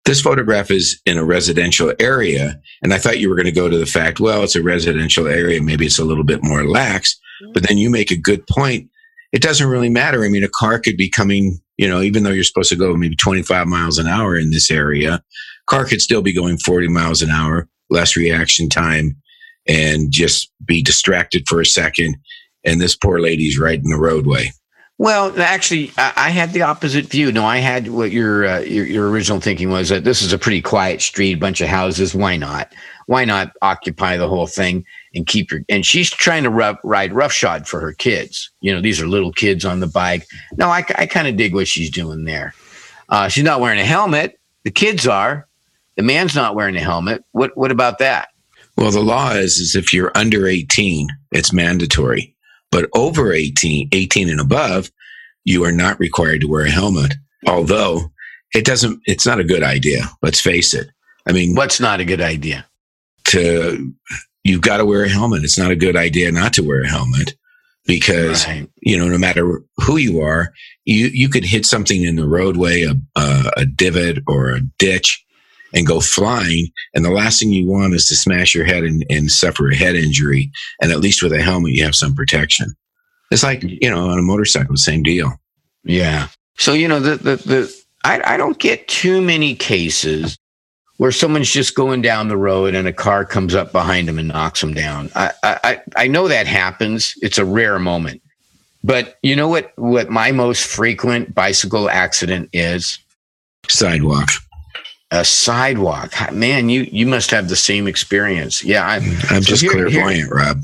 This 0.06 0.22
photograph 0.22 0.72
is 0.72 1.00
in 1.06 1.18
a 1.18 1.24
residential 1.24 1.94
area, 2.00 2.60
and 2.82 2.94
I 2.94 2.98
thought 2.98 3.20
you 3.20 3.30
were 3.30 3.36
going 3.36 3.46
to 3.46 3.52
go 3.52 3.70
to 3.70 3.78
the 3.78 3.86
fact, 3.86 4.20
well, 4.20 4.44
it's 4.44 4.56
a 4.56 4.64
residential 4.64 5.28
area, 5.28 5.62
maybe 5.62 5.86
it's 5.86 6.00
a 6.00 6.04
little 6.04 6.24
bit 6.24 6.44
more 6.44 6.68
lax. 6.68 7.20
But 7.54 7.68
then 7.68 7.78
you 7.78 7.90
make 7.90 8.12
a 8.12 8.18
good 8.18 8.46
point. 8.48 8.90
It 9.32 9.42
doesn't 9.42 9.70
really 9.70 9.90
matter. 9.90 10.24
I 10.24 10.30
mean, 10.30 10.44
a 10.44 10.50
car 10.60 10.80
could 10.80 10.98
be 10.98 11.10
coming, 11.10 11.60
you 11.78 11.88
know, 11.88 12.02
even 12.02 12.24
though 12.24 12.32
you're 12.32 12.44
supposed 12.44 12.70
to 12.70 12.76
go 12.76 12.96
maybe 12.96 13.16
25 13.16 13.68
miles 13.68 13.98
an 13.98 14.08
hour 14.08 14.36
in 14.36 14.52
this 14.52 14.70
area, 14.70 15.24
car 15.68 15.86
could 15.86 16.02
still 16.02 16.22
be 16.22 16.34
going 16.34 16.58
40 16.58 16.88
miles 16.90 17.22
an 17.22 17.30
hour, 17.30 17.68
less 17.92 18.16
reaction 18.16 18.70
time 18.70 19.16
and 19.68 20.12
just 20.12 20.52
be 20.66 20.82
distracted 20.82 21.48
for 21.48 21.62
a 21.62 21.66
second. 21.66 22.18
And 22.64 22.82
this 22.82 22.96
poor 22.96 23.20
lady's 23.20 23.60
right 23.60 23.78
in 23.78 23.90
the 23.90 24.00
roadway. 24.00 24.52
Well, 24.98 25.34
actually, 25.42 25.92
I, 25.98 26.30
had 26.30 26.54
the 26.54 26.62
opposite 26.62 27.06
view. 27.06 27.32
No, 27.32 27.44
I 27.44 27.58
had 27.58 27.88
what 27.88 28.12
your, 28.12 28.46
uh, 28.46 28.60
your, 28.60 28.86
your 28.86 29.10
original 29.10 29.40
thinking 29.40 29.72
was 29.72 29.90
that 29.90 30.04
this 30.04 30.22
is 30.22 30.32
a 30.32 30.38
pretty 30.38 30.62
quiet 30.62 31.02
street, 31.02 31.40
bunch 31.40 31.60
of 31.60 31.70
houses. 31.70 32.14
Why 32.14 32.38
not? 32.38 32.72
Why 33.08 33.26
not 33.26 33.52
occupy 33.64 34.18
the 34.18 34.28
whole 34.28 34.46
thing 34.46 34.86
and 35.16 35.26
keep 35.26 35.50
your? 35.50 35.62
And 35.70 35.84
she's 35.84 36.12
trying 36.12 36.44
to 36.44 36.78
ride 36.84 37.14
roughshod 37.14 37.68
for 37.68 37.80
her 37.80 37.94
kids. 37.94 38.52
You 38.62 38.76
know, 38.76 38.80
these 38.80 39.02
are 39.02 39.08
little 39.08 39.32
kids 39.32 39.66
on 39.66 39.80
the 39.80 39.88
bike. 39.88 40.28
No, 40.58 40.68
I, 40.68 40.86
I 40.96 41.08
kind 41.08 41.28
of 41.28 41.36
dig 41.36 41.56
what 41.56 41.68
she's 41.68 41.90
doing 41.90 42.26
there. 42.26 42.54
Uh, 43.10 43.28
she's 43.28 43.44
not 43.44 43.60
wearing 43.60 43.80
a 43.80 43.86
helmet. 43.86 44.40
The 44.66 44.72
kids 44.72 45.08
are. 45.08 45.48
The 46.02 46.08
man's 46.08 46.34
not 46.34 46.56
wearing 46.56 46.76
a 46.76 46.80
helmet. 46.80 47.24
What 47.32 47.56
what 47.56 47.70
about 47.70 48.00
that? 48.00 48.30
Well, 48.76 48.90
the 48.90 49.04
law 49.04 49.34
is, 49.34 49.58
is 49.58 49.76
if 49.76 49.94
you're 49.94 50.12
under 50.16 50.48
18, 50.48 51.10
it's 51.32 51.54
mandatory. 51.54 52.36
But 52.72 52.90
over 52.96 53.32
18, 53.32 53.90
18 53.92 54.28
and 54.28 54.40
above, 54.40 54.90
you 55.44 55.64
are 55.64 55.72
not 55.72 56.00
required 56.00 56.42
to 56.42 56.48
wear 56.48 56.66
a 56.66 56.72
helmet. 56.72 57.14
Although 57.46 58.12
it 58.52 58.66
doesn't, 58.66 59.00
it's 59.06 59.28
not 59.28 59.40
a 59.40 59.44
good 59.44 59.62
idea. 59.62 60.10
Let's 60.24 60.42
face 60.42 60.74
it. 60.74 60.90
I 61.28 61.34
mean, 61.34 61.54
what's 61.54 61.80
not 61.80 62.00
a 62.00 62.06
good 62.06 62.22
idea? 62.22 62.66
To, 63.26 63.94
you've 64.44 64.62
got 64.62 64.78
to 64.78 64.86
wear 64.86 65.04
a 65.04 65.10
helmet. 65.10 65.44
It's 65.44 65.60
not 65.60 65.70
a 65.70 65.76
good 65.76 65.96
idea 65.96 66.32
not 66.32 66.54
to 66.54 66.64
wear 66.64 66.82
a 66.82 66.90
helmet 66.90 67.36
because, 67.86 68.48
right. 68.48 68.68
you 68.82 68.98
know, 68.98 69.08
no 69.08 69.20
matter 69.20 69.62
who 69.78 69.98
you 69.98 70.20
are, 70.20 70.52
you, 70.84 71.12
you 71.14 71.30
could 71.30 71.46
hit 71.46 71.64
something 71.64 72.04
in 72.04 72.16
the 72.16 72.28
roadway, 72.28 72.86
a, 72.86 72.96
a, 73.16 73.52
a 73.58 73.66
divot 73.68 74.24
or 74.26 74.50
a 74.50 74.62
ditch, 74.80 75.24
and 75.74 75.88
go 75.88 76.00
flying. 76.00 76.68
And 76.94 77.06
the 77.06 77.12
last 77.12 77.40
thing 77.40 77.52
you 77.52 77.68
want 77.68 77.94
is 77.94 78.08
to 78.10 78.16
smash 78.16 78.54
your 78.54 78.66
head 78.66 78.84
and, 78.84 79.06
and 79.10 79.32
suffer 79.32 79.70
a 79.70 79.76
head 79.76 79.96
injury. 79.96 80.52
And 80.82 80.92
at 80.92 81.00
least 81.00 81.24
with 81.24 81.34
a 81.34 81.42
helmet, 81.42 81.74
you 81.74 81.84
have 81.84 81.96
some 81.96 82.14
protection. 82.14 82.74
It's 83.32 83.44
like, 83.44 83.64
you 83.64 83.90
know, 83.90 84.10
on 84.10 84.20
a 84.20 84.24
motorcycle, 84.24 84.76
same 84.76 85.04
deal. 85.04 85.34
Yeah. 85.84 86.28
So, 86.58 86.74
you 86.74 86.88
know, 86.88 87.00
the, 87.00 87.16
the, 87.16 87.36
the, 87.38 87.84
I, 88.04 88.34
I 88.34 88.38
don't 88.38 88.60
get 88.60 88.88
too 88.88 89.22
many 89.22 89.56
cases 89.56 90.38
where 90.98 91.12
someone's 91.12 91.50
just 91.50 91.74
going 91.74 92.02
down 92.02 92.28
the 92.28 92.38
road 92.38 92.76
and 92.76 92.88
a 92.88 92.94
car 92.94 93.26
comes 93.26 93.56
up 93.56 93.72
behind 93.72 94.08
them 94.08 94.20
and 94.20 94.28
knocks 94.28 94.62
them 94.62 94.74
down. 94.74 95.10
I, 95.16 95.32
I, 95.42 95.82
I 95.96 96.08
know 96.08 96.28
that 96.28 96.46
happens. 96.46 97.16
It's 97.22 97.38
a 97.38 97.46
rare 97.46 97.80
moment. 97.80 98.22
But 98.84 99.18
you 99.24 99.36
know 99.36 99.48
what, 99.48 99.72
what 99.78 100.10
my 100.10 100.32
most 100.32 100.66
frequent 100.66 101.34
bicycle 101.34 101.90
accident 101.90 102.50
is? 102.54 103.00
Sidewalk. 103.68 104.30
A 105.12 105.26
sidewalk. 105.26 106.14
Man, 106.32 106.70
you 106.70 106.88
you 106.92 107.06
must 107.06 107.32
have 107.32 107.50
the 107.50 107.56
same 107.56 107.88
experience. 107.88 108.64
Yeah, 108.64 108.86
I, 108.86 108.96
I'm 109.30 109.44
so 109.44 109.50
just 109.50 109.62
here, 109.62 109.72
clairvoyant, 109.72 110.16
here, 110.16 110.30
Rob. 110.30 110.62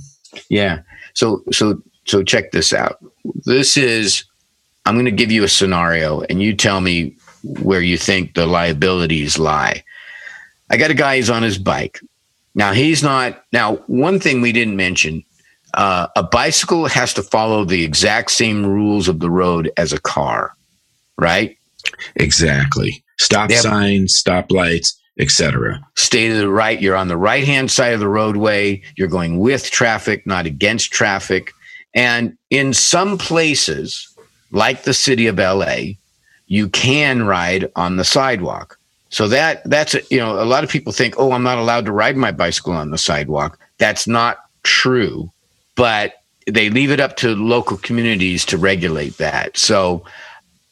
Yeah. 0.50 0.82
So 1.14 1.44
so 1.52 1.82
so 2.06 2.24
check 2.24 2.52
this 2.52 2.74
out. 2.74 2.98
This 3.46 3.78
is 3.78 4.24
I'm 4.86 4.96
going 4.96 5.06
to 5.06 5.12
give 5.12 5.32
you 5.32 5.44
a 5.44 5.50
scenario, 5.50 6.22
and 6.22 6.42
you 6.42 6.56
tell 6.56 6.80
me 6.80 7.16
where 7.62 7.82
you 7.82 7.98
think 7.98 8.34
the 8.34 8.46
liabilities 8.46 9.38
lie. 9.38 9.84
I 10.70 10.78
got 10.78 10.92
a 10.92 10.96
guy 10.96 11.18
who's 11.18 11.30
on 11.30 11.44
his 11.44 11.58
bike. 11.58 12.00
Now 12.56 12.72
he's 12.72 13.04
not. 13.04 13.44
Now 13.52 13.76
one 13.88 14.20
thing 14.20 14.40
we 14.42 14.54
didn't 14.54 14.78
mention: 14.78 15.24
uh, 15.74 16.08
a 16.16 16.24
bicycle 16.24 16.88
has 16.88 17.14
to 17.16 17.24
follow 17.24 17.66
the 17.66 17.84
exact 17.84 18.32
same 18.32 18.66
rules 18.66 19.10
of 19.10 19.20
the 19.20 19.30
road 19.30 19.72
as 19.76 19.92
a 19.92 20.00
car, 20.00 20.54
right? 21.18 21.58
Exactly. 22.16 23.04
Stop 23.20 23.50
yep. 23.50 23.62
signs, 23.62 24.16
stop 24.16 24.52
lights, 24.52 25.00
etc. 25.20 25.86
Stay 25.96 26.30
to 26.30 26.38
the 26.38 26.50
right. 26.50 26.82
You're 26.82 26.96
on 26.96 27.08
the 27.08 27.18
right 27.18 27.44
hand 27.44 27.72
side 27.72 27.94
of 27.94 28.00
the 28.00 28.08
roadway. 28.08 28.82
You're 28.96 29.08
going 29.08 29.40
with 29.40 29.72
traffic, 29.72 30.26
not 30.26 30.46
against 30.46 30.92
traffic. 30.92 31.52
And 31.94 32.38
in 32.50 32.74
some 32.74 33.18
places, 33.18 34.08
like 34.52 34.84
the 34.84 34.94
city 34.94 35.28
of 35.28 35.38
LA, 35.38 35.96
you 36.48 36.70
can 36.70 37.26
ride 37.26 37.72
on 37.76 37.98
the 37.98 38.04
sidewalk. 38.04 38.80
So 39.10 39.28
that 39.30 39.64
that's 39.70 39.96
you 40.12 40.20
know 40.20 40.42
a 40.42 40.46
lot 40.46 40.64
of 40.64 40.70
people 40.70 40.92
think, 40.92 41.16
oh, 41.18 41.32
I'm 41.32 41.44
not 41.44 41.58
allowed 41.58 41.86
to 41.86 41.92
ride 41.92 42.18
my 42.18 42.32
bicycle 42.32 42.74
on 42.74 42.92
the 42.92 42.98
sidewalk. 42.98 43.58
That's 43.78 44.08
not 44.08 44.38
true, 44.64 45.32
but 45.76 46.22
they 46.46 46.70
leave 46.70 46.92
it 46.92 47.00
up 47.00 47.16
to 47.18 47.36
local 47.36 47.78
communities 47.78 48.46
to 48.46 48.58
regulate 48.58 49.18
that. 49.18 49.58
So, 49.58 50.04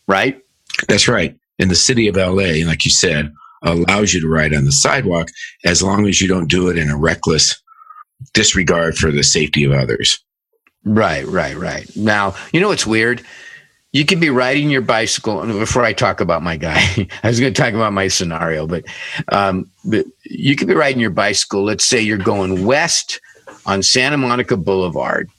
right? 0.07 0.41
That's 0.87 1.07
right. 1.07 1.35
In 1.57 1.69
the 1.69 1.75
city 1.75 2.07
of 2.07 2.15
LA, 2.15 2.65
like 2.65 2.85
you 2.85 2.91
said, 2.91 3.31
allows 3.61 4.13
you 4.13 4.21
to 4.21 4.27
ride 4.27 4.53
on 4.53 4.65
the 4.65 4.71
sidewalk 4.71 5.29
as 5.63 5.81
long 5.81 6.07
as 6.07 6.21
you 6.21 6.27
don't 6.27 6.49
do 6.49 6.69
it 6.69 6.77
in 6.77 6.89
a 6.89 6.97
reckless 6.97 7.61
disregard 8.33 8.97
for 8.97 9.11
the 9.11 9.23
safety 9.23 9.63
of 9.63 9.71
others. 9.71 10.19
Right, 10.83 11.25
right, 11.25 11.57
right. 11.57 11.89
Now, 11.95 12.35
you 12.53 12.59
know 12.59 12.67
what's 12.67 12.85
weird? 12.85 13.23
You 13.91 14.05
could 14.05 14.19
be 14.19 14.29
riding 14.29 14.69
your 14.69 14.81
bicycle. 14.81 15.41
Before 15.45 15.83
I 15.83 15.93
talk 15.93 16.19
about 16.19 16.43
my 16.43 16.57
guy, 16.57 16.79
I 17.23 17.27
was 17.27 17.39
going 17.39 17.53
to 17.53 17.61
talk 17.61 17.73
about 17.73 17.93
my 17.93 18.07
scenario, 18.07 18.67
but, 18.67 18.83
um, 19.29 19.69
but 19.83 20.05
you 20.23 20.55
could 20.55 20.67
be 20.67 20.75
riding 20.75 20.99
your 20.99 21.09
bicycle. 21.09 21.63
Let's 21.63 21.85
say 21.85 22.01
you're 22.01 22.17
going 22.17 22.65
west 22.65 23.19
on 23.65 23.81
Santa 23.81 24.17
Monica 24.17 24.57
Boulevard 24.57 25.29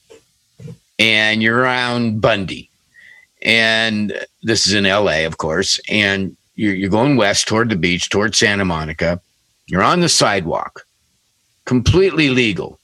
and 0.98 1.42
you're 1.42 1.58
around 1.58 2.20
Bundy. 2.20 2.70
And 3.42 4.18
this 4.42 4.66
is 4.66 4.74
in 4.74 4.84
LA, 4.84 5.26
of 5.26 5.38
course. 5.38 5.80
And 5.88 6.36
you're, 6.54 6.74
you're 6.74 6.90
going 6.90 7.16
west 7.16 7.46
toward 7.46 7.68
the 7.68 7.76
beach, 7.76 8.08
toward 8.08 8.34
Santa 8.34 8.64
Monica. 8.64 9.20
You're 9.66 9.82
on 9.82 10.00
the 10.00 10.08
sidewalk, 10.08 10.86
completely 11.64 12.30
legal 12.30 12.78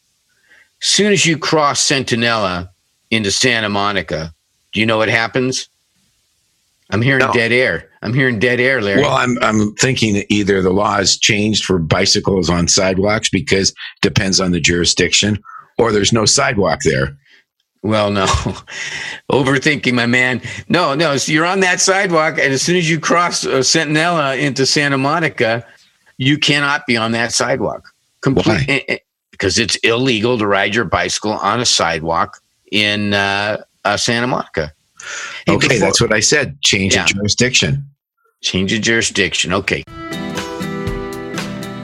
soon 0.83 1.13
as 1.13 1.25
you 1.25 1.39
cross 1.39 1.81
Centinela 1.81 2.69
into 3.11 3.31
Santa 3.31 3.69
Monica, 3.69 4.35
do 4.73 4.81
you 4.81 4.87
know 4.87 4.99
what 4.99 5.09
happens? 5.09 5.69
I'm 6.91 7.01
hearing 7.01 7.25
no. 7.25 7.33
dead 7.33 7.53
air. 7.53 7.89
I'm 8.03 8.13
hearing 8.13 8.39
dead 8.39 8.61
air, 8.61 8.83
Larry. 8.83 9.01
Well, 9.01 9.17
I'm 9.17 9.39
I'm 9.43 9.75
thinking 9.77 10.25
either 10.29 10.61
the 10.61 10.73
law 10.73 10.97
has 10.97 11.17
changed 11.17 11.65
for 11.65 11.79
bicycles 11.79 12.51
on 12.51 12.69
sidewalks 12.69 13.31
because 13.31 13.73
depends 14.03 14.41
on 14.41 14.51
the 14.51 14.61
jurisdiction, 14.61 15.39
or 15.79 15.93
there's 15.93 16.13
no 16.13 16.27
sidewalk 16.27 16.81
there. 16.85 17.17
Well, 17.83 18.11
no, 18.11 18.27
overthinking, 19.33 19.93
my 19.93 20.07
man. 20.07 20.41
No, 20.69 20.95
no. 20.95 21.17
So 21.17 21.33
you're 21.33 21.47
on 21.47 21.61
that 21.61 21.81
sidewalk, 21.81 22.39
and 22.39 22.53
as 22.53 22.63
soon 22.63 22.77
as 22.77 22.89
you 22.89 23.01
cross 23.01 23.45
uh, 23.45 23.59
Centinela 23.59 24.39
into 24.39 24.67
Santa 24.67 24.99
Monica, 24.99 25.67
you 26.17 26.39
cannot 26.39 26.87
be 26.87 26.97
on 26.97 27.13
that 27.13 27.33
sidewalk. 27.33 27.89
Complete 28.21 29.03
because 29.43 29.59
it's 29.59 29.75
illegal 29.77 30.39
to 30.39 30.47
ride 30.47 30.73
your 30.73 30.85
bicycle 30.85 31.33
on 31.33 31.59
a 31.59 31.65
sidewalk 31.65 32.39
in 32.71 33.13
uh, 33.13 33.61
uh, 33.85 33.97
Santa 33.97 34.29
Monica. 34.29 34.73
Hey, 35.47 35.55
okay, 35.55 35.67
before, 35.67 35.79
that's 35.81 36.01
what 36.01 36.13
I 36.13 36.21
said. 36.21 36.63
Change 36.63 36.95
yeah. 36.95 37.07
jurisdiction. 37.07 37.85
Change 38.41 38.73
of 38.73 38.83
jurisdiction. 38.83 39.53
Okay. 39.53 39.83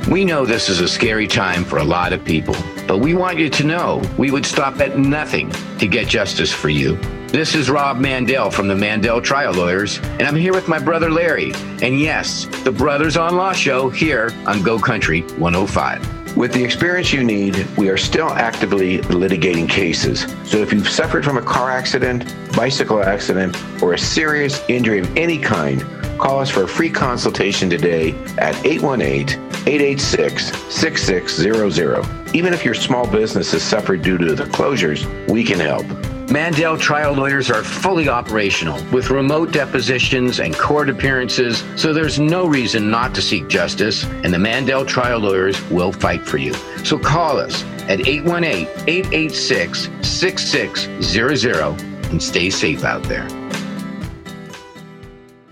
We 0.08 0.24
know 0.24 0.46
this 0.46 0.68
is 0.68 0.80
a 0.80 0.86
scary 0.86 1.26
time 1.26 1.64
for 1.64 1.78
a 1.78 1.84
lot 1.84 2.12
of 2.12 2.24
people, 2.24 2.54
but 2.88 2.98
we 2.98 3.14
want 3.14 3.38
you 3.38 3.50
to 3.50 3.64
know 3.64 4.02
we 4.16 4.30
would 4.30 4.46
stop 4.46 4.80
at 4.80 4.98
nothing 4.98 5.52
to 5.78 5.86
get 5.86 6.08
justice 6.08 6.50
for 6.50 6.70
you. 6.70 6.96
This 7.28 7.54
is 7.54 7.68
Rob 7.68 7.98
Mandel 7.98 8.50
from 8.50 8.66
the 8.66 8.74
Mandel 8.74 9.20
Trial 9.20 9.52
Lawyers, 9.52 9.98
and 9.98 10.22
I'm 10.22 10.34
here 10.34 10.54
with 10.54 10.66
my 10.66 10.78
brother 10.78 11.10
Larry. 11.10 11.52
And 11.82 12.00
yes, 12.00 12.46
the 12.64 12.72
Brothers 12.72 13.18
on 13.18 13.36
Law 13.36 13.52
show 13.52 13.90
here 13.90 14.32
on 14.46 14.62
Go 14.62 14.78
Country 14.78 15.20
105. 15.20 16.36
With 16.36 16.52
the 16.54 16.64
experience 16.64 17.12
you 17.12 17.24
need, 17.24 17.66
we 17.76 17.90
are 17.90 17.98
still 17.98 18.30
actively 18.30 18.98
litigating 18.98 19.68
cases. 19.68 20.22
So 20.44 20.58
if 20.58 20.72
you've 20.72 20.88
suffered 20.88 21.24
from 21.24 21.36
a 21.36 21.42
car 21.42 21.70
accident, 21.70 22.32
bicycle 22.56 23.02
accident, 23.02 23.62
or 23.82 23.92
a 23.92 23.98
serious 23.98 24.62
injury 24.68 25.00
of 25.00 25.16
any 25.16 25.38
kind, 25.38 25.84
call 26.18 26.40
us 26.40 26.50
for 26.50 26.64
a 26.64 26.68
free 26.68 26.90
consultation 26.90 27.70
today 27.70 28.10
at 28.38 28.54
818 28.66 29.28
886 29.66 30.52
6600. 30.72 32.34
Even 32.34 32.52
if 32.52 32.64
your 32.64 32.74
small 32.74 33.06
business 33.06 33.52
has 33.52 33.62
suffered 33.62 34.02
due 34.02 34.18
to 34.18 34.34
the 34.34 34.44
closures, 34.44 35.06
we 35.28 35.44
can 35.44 35.60
help. 35.60 35.86
Mandel 36.30 36.76
trial 36.76 37.14
lawyers 37.14 37.50
are 37.50 37.64
fully 37.64 38.08
operational 38.08 38.82
with 38.92 39.08
remote 39.08 39.50
depositions 39.50 40.40
and 40.40 40.54
court 40.54 40.90
appearances, 40.90 41.64
so 41.74 41.94
there's 41.94 42.18
no 42.18 42.46
reason 42.46 42.90
not 42.90 43.14
to 43.14 43.22
seek 43.22 43.48
justice, 43.48 44.04
and 44.04 44.34
the 44.34 44.38
Mandel 44.38 44.84
trial 44.84 45.20
lawyers 45.20 45.58
will 45.70 45.92
fight 45.92 46.26
for 46.26 46.36
you. 46.36 46.52
So 46.84 46.98
call 46.98 47.38
us 47.38 47.62
at 47.88 48.06
818 48.06 48.66
886 48.86 49.88
6600 50.02 51.80
and 52.10 52.22
stay 52.22 52.50
safe 52.50 52.84
out 52.84 53.02
there. 53.04 53.26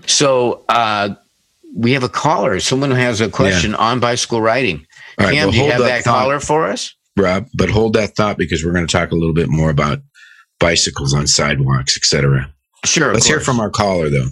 So, 0.07 0.65
uh, 0.69 1.15
we 1.75 1.93
have 1.93 2.03
a 2.03 2.09
caller. 2.09 2.59
Someone 2.59 2.91
has 2.91 3.21
a 3.21 3.29
question 3.29 3.71
yeah. 3.71 3.77
on 3.77 3.99
bicycle 3.99 4.41
riding. 4.41 4.85
Cam, 5.19 5.33
well, 5.33 5.51
do 5.51 5.57
you 5.57 5.71
have 5.71 5.81
that, 5.81 5.87
that 5.87 6.03
caller 6.03 6.39
for 6.39 6.65
us? 6.65 6.93
Rob, 7.15 7.47
but 7.55 7.69
hold 7.69 7.93
that 7.93 8.15
thought 8.15 8.37
because 8.37 8.63
we're 8.63 8.71
going 8.71 8.85
to 8.85 8.91
talk 8.91 9.11
a 9.11 9.15
little 9.15 9.33
bit 9.33 9.49
more 9.49 9.69
about 9.69 9.99
bicycles 10.59 11.13
on 11.13 11.27
sidewalks, 11.27 11.97
etc. 11.97 12.51
Sure. 12.85 13.13
Let's 13.13 13.27
hear 13.27 13.39
from 13.39 13.59
our 13.59 13.69
caller, 13.69 14.09
though. 14.09 14.27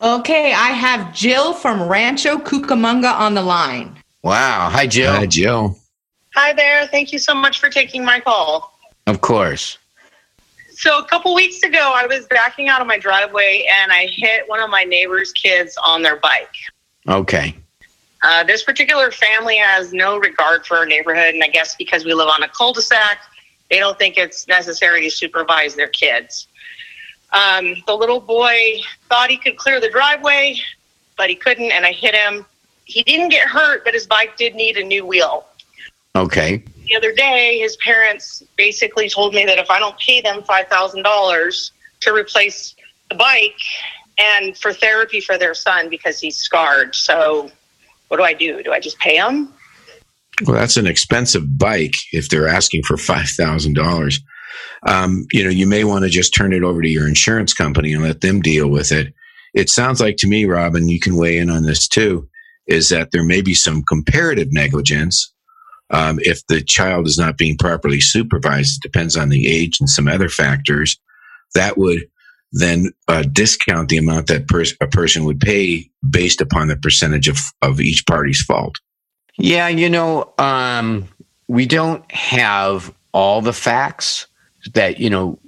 Okay, 0.00 0.52
I 0.52 0.70
have 0.70 1.14
Jill 1.14 1.54
from 1.54 1.88
Rancho 1.88 2.38
Cucamonga 2.38 3.12
on 3.12 3.34
the 3.34 3.42
line. 3.42 3.96
Wow. 4.22 4.68
Hi, 4.70 4.86
Jill. 4.86 5.12
Hi, 5.12 5.26
Jill. 5.26 5.76
Hi 6.34 6.52
there. 6.52 6.86
Thank 6.86 7.12
you 7.12 7.18
so 7.18 7.34
much 7.34 7.60
for 7.60 7.68
taking 7.68 8.04
my 8.04 8.20
call. 8.20 8.78
Of 9.06 9.20
course. 9.20 9.78
So, 10.84 10.98
a 10.98 11.04
couple 11.06 11.34
weeks 11.34 11.62
ago, 11.62 11.94
I 11.96 12.06
was 12.06 12.26
backing 12.26 12.68
out 12.68 12.82
of 12.82 12.86
my 12.86 12.98
driveway 12.98 13.66
and 13.72 13.90
I 13.90 14.06
hit 14.06 14.46
one 14.46 14.60
of 14.60 14.68
my 14.68 14.84
neighbor's 14.84 15.32
kids 15.32 15.78
on 15.82 16.02
their 16.02 16.16
bike. 16.16 16.54
Okay. 17.08 17.56
Uh, 18.22 18.44
this 18.44 18.62
particular 18.62 19.10
family 19.10 19.56
has 19.56 19.94
no 19.94 20.18
regard 20.18 20.66
for 20.66 20.76
our 20.76 20.84
neighborhood, 20.84 21.32
and 21.32 21.42
I 21.42 21.48
guess 21.48 21.74
because 21.74 22.04
we 22.04 22.12
live 22.12 22.28
on 22.28 22.42
a 22.42 22.48
cul 22.48 22.74
de 22.74 22.82
sac, 22.82 23.16
they 23.70 23.78
don't 23.78 23.96
think 23.98 24.18
it's 24.18 24.46
necessary 24.46 25.00
to 25.00 25.10
supervise 25.10 25.74
their 25.74 25.88
kids. 25.88 26.48
Um, 27.32 27.76
the 27.86 27.94
little 27.94 28.20
boy 28.20 28.78
thought 29.08 29.30
he 29.30 29.38
could 29.38 29.56
clear 29.56 29.80
the 29.80 29.88
driveway, 29.88 30.56
but 31.16 31.30
he 31.30 31.34
couldn't, 31.34 31.72
and 31.72 31.86
I 31.86 31.92
hit 31.92 32.14
him. 32.14 32.44
He 32.84 33.02
didn't 33.04 33.30
get 33.30 33.48
hurt, 33.48 33.86
but 33.86 33.94
his 33.94 34.06
bike 34.06 34.36
did 34.36 34.54
need 34.54 34.76
a 34.76 34.84
new 34.84 35.06
wheel. 35.06 35.46
Okay. 36.14 36.62
The 36.88 36.96
other 36.96 37.12
day, 37.12 37.58
his 37.58 37.76
parents 37.76 38.42
basically 38.56 39.08
told 39.08 39.34
me 39.34 39.44
that 39.46 39.58
if 39.58 39.70
I 39.70 39.78
don't 39.78 39.98
pay 39.98 40.20
them 40.20 40.42
$5,000 40.42 41.70
to 42.00 42.12
replace 42.12 42.74
the 43.08 43.14
bike 43.14 43.56
and 44.18 44.56
for 44.56 44.72
therapy 44.72 45.20
for 45.20 45.38
their 45.38 45.54
son 45.54 45.88
because 45.88 46.20
he's 46.20 46.36
scarred. 46.36 46.94
So, 46.94 47.50
what 48.08 48.18
do 48.18 48.22
I 48.22 48.34
do? 48.34 48.62
Do 48.62 48.72
I 48.72 48.80
just 48.80 48.98
pay 48.98 49.16
them? 49.16 49.52
Well, 50.46 50.56
that's 50.56 50.76
an 50.76 50.86
expensive 50.86 51.58
bike 51.58 51.94
if 52.12 52.28
they're 52.28 52.48
asking 52.48 52.82
for 52.82 52.96
five 52.96 53.28
thousand 53.28 53.78
um, 53.78 53.84
dollars. 53.84 54.20
You 55.32 55.44
know, 55.44 55.50
you 55.50 55.66
may 55.66 55.84
want 55.84 56.04
to 56.04 56.10
just 56.10 56.34
turn 56.34 56.52
it 56.52 56.62
over 56.62 56.82
to 56.82 56.88
your 56.88 57.08
insurance 57.08 57.54
company 57.54 57.92
and 57.92 58.02
let 58.02 58.20
them 58.20 58.40
deal 58.40 58.68
with 58.68 58.92
it. 58.92 59.14
It 59.54 59.70
sounds 59.70 60.00
like 60.00 60.16
to 60.18 60.26
me, 60.26 60.44
Robin, 60.44 60.88
you 60.88 60.98
can 61.00 61.16
weigh 61.16 61.38
in 61.38 61.50
on 61.50 61.64
this 61.64 61.86
too, 61.86 62.28
is 62.66 62.88
that 62.88 63.10
there 63.12 63.24
may 63.24 63.40
be 63.40 63.54
some 63.54 63.84
comparative 63.84 64.48
negligence 64.50 65.32
um, 65.94 66.18
if 66.22 66.44
the 66.48 66.60
child 66.60 67.06
is 67.06 67.16
not 67.16 67.38
being 67.38 67.56
properly 67.56 68.00
supervised. 68.00 68.78
It 68.78 68.82
depends 68.82 69.16
on 69.16 69.28
the 69.28 69.46
age 69.46 69.78
and 69.80 69.88
some 69.88 70.08
other 70.08 70.28
factors. 70.28 70.98
That 71.54 71.78
would 71.78 72.00
then 72.52 72.90
uh, 73.08 73.22
discount 73.32 73.88
the 73.88 73.98
amount 73.98 74.26
that 74.26 74.44
a 74.80 74.86
person 74.88 75.24
would 75.24 75.40
pay 75.40 75.88
based 76.08 76.40
upon 76.40 76.68
the 76.68 76.76
percentage 76.76 77.28
of, 77.28 77.38
of 77.62 77.80
each 77.80 78.04
party's 78.06 78.42
fault. 78.42 78.74
Yeah, 79.38 79.68
you 79.68 79.88
know, 79.88 80.32
um, 80.38 81.08
we 81.48 81.64
don't 81.64 82.08
have 82.10 82.92
all 83.12 83.40
the 83.40 83.52
facts 83.52 84.26
that 84.74 84.98
you 84.98 85.10
know 85.10 85.38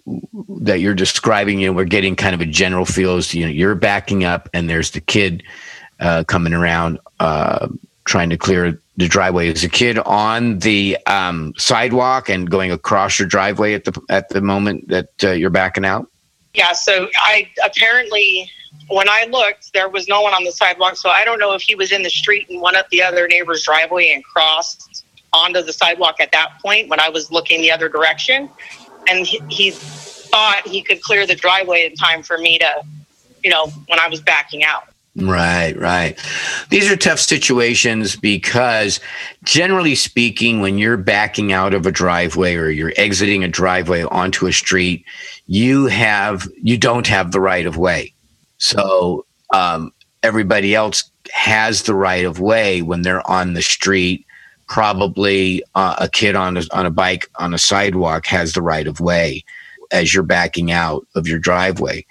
that 0.60 0.80
you're 0.80 0.94
describing. 0.94 1.58
You 1.58 1.68
know, 1.68 1.72
we're 1.72 1.84
getting 1.84 2.14
kind 2.14 2.34
of 2.34 2.40
a 2.40 2.46
general 2.46 2.84
feel 2.84 3.16
as 3.16 3.34
you 3.34 3.44
know 3.44 3.50
you're 3.50 3.74
backing 3.74 4.24
up, 4.24 4.48
and 4.52 4.68
there's 4.70 4.92
the 4.92 5.00
kid 5.00 5.42
uh, 6.00 6.24
coming 6.24 6.52
around 6.52 6.98
uh, 7.20 7.68
trying 8.04 8.30
to 8.30 8.36
clear 8.36 8.80
the 8.96 9.08
driveway. 9.08 9.48
Is 9.48 9.64
a 9.64 9.68
kid 9.68 9.98
on 9.98 10.58
the 10.60 10.98
um, 11.06 11.52
sidewalk 11.56 12.28
and 12.28 12.50
going 12.50 12.70
across 12.70 13.18
your 13.18 13.28
driveway 13.28 13.74
at 13.74 13.84
the 13.84 14.00
at 14.08 14.28
the 14.28 14.40
moment 14.40 14.88
that 14.88 15.10
uh, 15.22 15.30
you're 15.30 15.50
backing 15.50 15.84
out? 15.84 16.10
Yeah, 16.54 16.72
so 16.72 17.08
I 17.16 17.50
apparently 17.64 18.50
when 18.88 19.08
I 19.08 19.26
looked, 19.30 19.72
there 19.72 19.88
was 19.88 20.08
no 20.08 20.20
one 20.22 20.32
on 20.32 20.44
the 20.44 20.52
sidewalk. 20.52 20.96
So 20.96 21.08
I 21.08 21.24
don't 21.24 21.38
know 21.38 21.52
if 21.54 21.62
he 21.62 21.74
was 21.74 21.92
in 21.92 22.02
the 22.02 22.10
street 22.10 22.48
and 22.48 22.60
went 22.60 22.76
up 22.76 22.88
the 22.90 23.02
other 23.02 23.26
neighbor's 23.26 23.64
driveway 23.64 24.10
and 24.10 24.24
crossed 24.24 25.04
onto 25.32 25.62
the 25.62 25.72
sidewalk 25.72 26.16
at 26.20 26.32
that 26.32 26.58
point 26.62 26.88
when 26.88 27.00
I 27.00 27.08
was 27.08 27.30
looking 27.30 27.60
the 27.60 27.72
other 27.72 27.88
direction. 27.88 28.48
And 29.08 29.26
he, 29.26 29.40
he 29.48 29.70
thought 29.72 30.66
he 30.66 30.82
could 30.82 31.02
clear 31.02 31.26
the 31.26 31.34
driveway 31.34 31.86
in 31.86 31.94
time 31.96 32.22
for 32.22 32.38
me 32.38 32.58
to, 32.58 32.82
you 33.42 33.50
know, 33.50 33.68
when 33.88 33.98
I 33.98 34.08
was 34.08 34.20
backing 34.20 34.62
out. 34.62 34.88
Right, 35.18 35.74
right. 35.78 36.18
These 36.68 36.90
are 36.90 36.96
tough 36.96 37.20
situations 37.20 38.16
because 38.16 39.00
generally 39.44 39.94
speaking, 39.94 40.60
when 40.60 40.76
you're 40.76 40.98
backing 40.98 41.54
out 41.54 41.72
of 41.72 41.86
a 41.86 41.90
driveway 41.90 42.54
or 42.54 42.68
you're 42.68 42.92
exiting 42.98 43.42
a 43.42 43.48
driveway 43.48 44.02
onto 44.02 44.46
a 44.46 44.52
street, 44.52 45.06
you 45.46 45.86
have 45.86 46.46
you 46.62 46.76
don't 46.76 47.06
have 47.06 47.32
the 47.32 47.40
right 47.40 47.64
of 47.64 47.78
way. 47.78 48.12
So 48.58 49.24
um, 49.54 49.90
everybody 50.22 50.74
else 50.74 51.10
has 51.32 51.84
the 51.84 51.94
right 51.94 52.26
of 52.26 52.38
way 52.38 52.82
when 52.82 53.00
they're 53.00 53.26
on 53.28 53.54
the 53.54 53.62
street. 53.62 54.26
Probably 54.68 55.62
uh, 55.74 55.96
a 55.98 56.10
kid 56.10 56.36
on 56.36 56.58
a, 56.58 56.64
on 56.72 56.84
a 56.84 56.90
bike 56.90 57.30
on 57.38 57.54
a 57.54 57.58
sidewalk 57.58 58.26
has 58.26 58.52
the 58.52 58.62
right 58.62 58.86
of 58.86 59.00
way 59.00 59.44
as 59.92 60.12
you're 60.12 60.22
backing 60.24 60.72
out 60.72 61.06
of 61.14 61.26
your 61.26 61.38
driveway. 61.38 62.04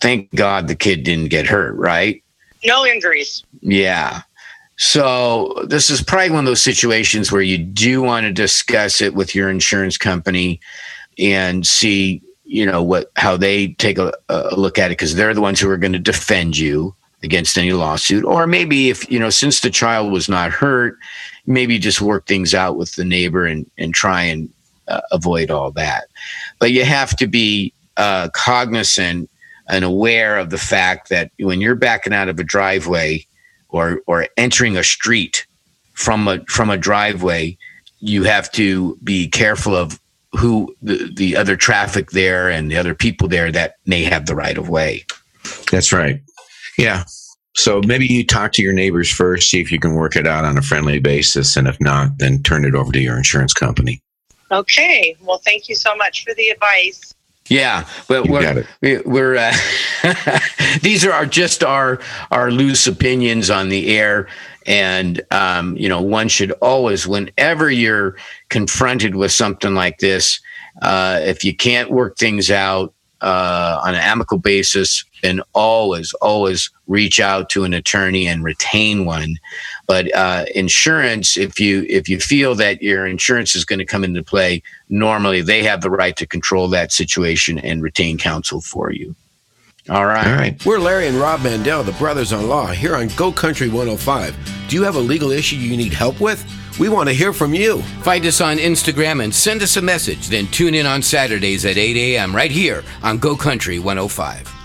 Thank 0.00 0.32
God 0.36 0.68
the 0.68 0.76
kid 0.76 1.02
didn't 1.02 1.30
get 1.30 1.46
hurt, 1.46 1.74
right? 1.74 2.22
No 2.66 2.84
injuries. 2.84 3.44
Yeah. 3.60 4.22
So 4.76 5.64
this 5.68 5.88
is 5.88 6.02
probably 6.02 6.30
one 6.30 6.40
of 6.40 6.46
those 6.46 6.62
situations 6.62 7.32
where 7.32 7.42
you 7.42 7.58
do 7.58 8.02
want 8.02 8.24
to 8.24 8.32
discuss 8.32 9.00
it 9.00 9.14
with 9.14 9.34
your 9.34 9.48
insurance 9.48 9.96
company 9.96 10.60
and 11.18 11.66
see, 11.66 12.20
you 12.44 12.66
know, 12.66 12.82
what 12.82 13.10
how 13.16 13.36
they 13.36 13.68
take 13.68 13.98
a, 13.98 14.12
a 14.28 14.54
look 14.54 14.78
at 14.78 14.90
it 14.90 14.98
because 14.98 15.14
they're 15.14 15.32
the 15.32 15.40
ones 15.40 15.60
who 15.60 15.70
are 15.70 15.78
going 15.78 15.94
to 15.94 15.98
defend 15.98 16.58
you 16.58 16.94
against 17.22 17.56
any 17.56 17.72
lawsuit. 17.72 18.24
Or 18.24 18.46
maybe 18.46 18.90
if 18.90 19.10
you 19.10 19.18
know, 19.18 19.30
since 19.30 19.60
the 19.60 19.70
child 19.70 20.12
was 20.12 20.28
not 20.28 20.52
hurt, 20.52 20.98
maybe 21.46 21.78
just 21.78 22.02
work 22.02 22.26
things 22.26 22.54
out 22.54 22.76
with 22.76 22.94
the 22.96 23.04
neighbor 23.04 23.46
and 23.46 23.68
and 23.78 23.94
try 23.94 24.22
and 24.22 24.50
uh, 24.88 25.00
avoid 25.10 25.50
all 25.50 25.70
that. 25.72 26.04
But 26.58 26.72
you 26.72 26.84
have 26.84 27.16
to 27.16 27.26
be 27.26 27.72
uh, 27.96 28.28
cognizant 28.34 29.30
and 29.68 29.84
aware 29.84 30.38
of 30.38 30.50
the 30.50 30.58
fact 30.58 31.08
that 31.08 31.30
when 31.38 31.60
you're 31.60 31.74
backing 31.74 32.12
out 32.12 32.28
of 32.28 32.38
a 32.38 32.44
driveway 32.44 33.26
or 33.68 34.00
or 34.06 34.28
entering 34.36 34.76
a 34.76 34.84
street 34.84 35.46
from 35.94 36.28
a 36.28 36.44
from 36.46 36.70
a 36.70 36.76
driveway, 36.76 37.56
you 38.00 38.22
have 38.24 38.50
to 38.52 38.96
be 39.02 39.28
careful 39.28 39.74
of 39.74 40.00
who 40.32 40.74
the, 40.82 41.10
the 41.14 41.36
other 41.36 41.56
traffic 41.56 42.10
there 42.10 42.48
and 42.48 42.70
the 42.70 42.76
other 42.76 42.94
people 42.94 43.28
there 43.28 43.50
that 43.50 43.76
may 43.86 44.04
have 44.04 44.26
the 44.26 44.34
right 44.34 44.58
of 44.58 44.68
way. 44.68 45.04
That's 45.70 45.92
right. 45.92 46.20
Yeah. 46.78 47.04
So 47.54 47.80
maybe 47.86 48.06
you 48.06 48.24
talk 48.24 48.52
to 48.52 48.62
your 48.62 48.74
neighbors 48.74 49.10
first, 49.10 49.50
see 49.50 49.60
if 49.62 49.72
you 49.72 49.80
can 49.80 49.94
work 49.94 50.14
it 50.14 50.26
out 50.26 50.44
on 50.44 50.58
a 50.58 50.62
friendly 50.62 50.98
basis. 50.98 51.56
And 51.56 51.66
if 51.66 51.80
not, 51.80 52.18
then 52.18 52.42
turn 52.42 52.66
it 52.66 52.74
over 52.74 52.92
to 52.92 53.00
your 53.00 53.16
insurance 53.16 53.54
company. 53.54 54.02
Okay. 54.50 55.16
Well, 55.22 55.38
thank 55.38 55.68
you 55.68 55.74
so 55.74 55.96
much 55.96 56.24
for 56.24 56.34
the 56.34 56.50
advice. 56.50 57.14
Yeah, 57.48 57.86
but 58.08 58.26
You 58.26 58.32
we're, 58.32 58.42
got 58.42 58.56
it. 58.58 58.66
we- 58.82 58.98
we're 58.98 59.36
uh, 59.36 59.54
these 60.82 61.04
are 61.04 61.12
our, 61.12 61.26
just 61.26 61.62
our 61.62 62.00
our 62.30 62.50
loose 62.50 62.86
opinions 62.86 63.50
on 63.50 63.68
the 63.68 63.96
air, 63.96 64.28
and 64.66 65.20
um, 65.30 65.76
you 65.76 65.88
know 65.88 66.02
one 66.02 66.28
should 66.28 66.52
always, 66.62 67.06
whenever 67.06 67.70
you're 67.70 68.16
confronted 68.48 69.14
with 69.14 69.32
something 69.32 69.74
like 69.74 69.98
this, 69.98 70.40
uh, 70.82 71.20
if 71.22 71.44
you 71.44 71.54
can't 71.54 71.90
work 71.90 72.16
things 72.18 72.50
out 72.50 72.92
uh, 73.20 73.80
on 73.82 73.94
an 73.94 74.00
amicable 74.00 74.38
basis, 74.38 75.04
and 75.22 75.42
always 75.54 76.12
always 76.14 76.70
reach 76.86 77.18
out 77.20 77.48
to 77.50 77.64
an 77.64 77.74
attorney 77.74 78.26
and 78.26 78.44
retain 78.44 79.04
one. 79.04 79.36
But 79.86 80.14
uh, 80.14 80.44
insurance, 80.54 81.36
if 81.36 81.58
you 81.58 81.86
if 81.88 82.08
you 82.08 82.20
feel 82.20 82.54
that 82.56 82.82
your 82.82 83.06
insurance 83.06 83.54
is 83.54 83.64
going 83.64 83.78
to 83.78 83.84
come 83.84 84.04
into 84.04 84.22
play, 84.22 84.62
normally 84.88 85.40
they 85.40 85.62
have 85.62 85.80
the 85.80 85.90
right 85.90 86.16
to 86.16 86.26
control 86.26 86.68
that 86.68 86.92
situation 86.92 87.58
and 87.58 87.82
retain 87.82 88.18
counsel 88.18 88.60
for 88.60 88.92
you. 88.92 89.14
All 89.88 90.04
right. 90.04 90.26
All 90.26 90.32
right. 90.32 90.66
We're 90.66 90.80
Larry 90.80 91.06
and 91.06 91.16
Rob 91.16 91.42
Mandel, 91.42 91.84
the 91.84 91.92
brothers 91.92 92.32
in 92.32 92.48
law, 92.48 92.66
here 92.66 92.96
on 92.96 93.06
Go 93.16 93.30
Country 93.30 93.68
105. 93.68 94.36
Do 94.68 94.74
you 94.74 94.82
have 94.82 94.96
a 94.96 95.00
legal 95.00 95.30
issue 95.30 95.54
you 95.56 95.76
need 95.76 95.92
help 95.92 96.20
with? 96.20 96.44
We 96.78 96.88
want 96.88 97.08
to 97.08 97.14
hear 97.14 97.32
from 97.32 97.54
you. 97.54 97.82
Find 98.02 98.24
us 98.26 98.40
on 98.40 98.58
Instagram 98.58 99.24
and 99.24 99.34
send 99.34 99.62
us 99.62 99.76
a 99.76 99.82
message. 99.82 100.28
Then 100.28 100.46
tune 100.48 100.74
in 100.74 100.86
on 100.86 101.02
Saturdays 101.02 101.64
at 101.64 101.76
8 101.78 101.96
a.m. 101.96 102.34
right 102.34 102.50
here 102.50 102.84
on 103.02 103.18
Go 103.18 103.36
Country 103.36 103.78
105. 103.78 104.55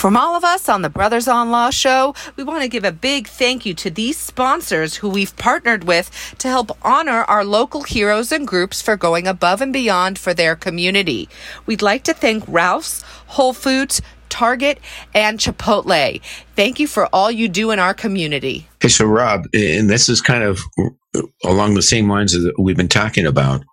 From 0.00 0.16
all 0.16 0.34
of 0.34 0.44
us 0.44 0.66
on 0.66 0.80
the 0.80 0.88
Brothers 0.88 1.28
on 1.28 1.50
Law 1.50 1.68
show, 1.68 2.14
we 2.34 2.42
want 2.42 2.62
to 2.62 2.68
give 2.68 2.84
a 2.84 2.90
big 2.90 3.28
thank 3.28 3.66
you 3.66 3.74
to 3.74 3.90
these 3.90 4.16
sponsors 4.16 4.94
who 4.94 5.10
we've 5.10 5.36
partnered 5.36 5.84
with 5.84 6.34
to 6.38 6.48
help 6.48 6.70
honor 6.80 7.24
our 7.24 7.44
local 7.44 7.82
heroes 7.82 8.32
and 8.32 8.48
groups 8.48 8.80
for 8.80 8.96
going 8.96 9.26
above 9.26 9.60
and 9.60 9.74
beyond 9.74 10.18
for 10.18 10.32
their 10.32 10.56
community. 10.56 11.28
We'd 11.66 11.82
like 11.82 12.02
to 12.04 12.14
thank 12.14 12.44
Ralph's, 12.48 13.02
Whole 13.26 13.52
Foods, 13.52 14.00
Target, 14.30 14.80
and 15.14 15.38
Chipotle. 15.38 16.22
Thank 16.56 16.80
you 16.80 16.86
for 16.86 17.06
all 17.12 17.30
you 17.30 17.46
do 17.46 17.70
in 17.70 17.78
our 17.78 17.92
community. 17.92 18.70
Hey, 18.80 18.88
so 18.88 19.04
Rob, 19.04 19.48
and 19.52 19.90
this 19.90 20.08
is 20.08 20.22
kind 20.22 20.42
of 20.42 20.60
along 21.44 21.74
the 21.74 21.82
same 21.82 22.08
lines 22.08 22.32
that 22.32 22.54
we've 22.58 22.74
been 22.74 22.88
talking 22.88 23.26
about. 23.26 23.64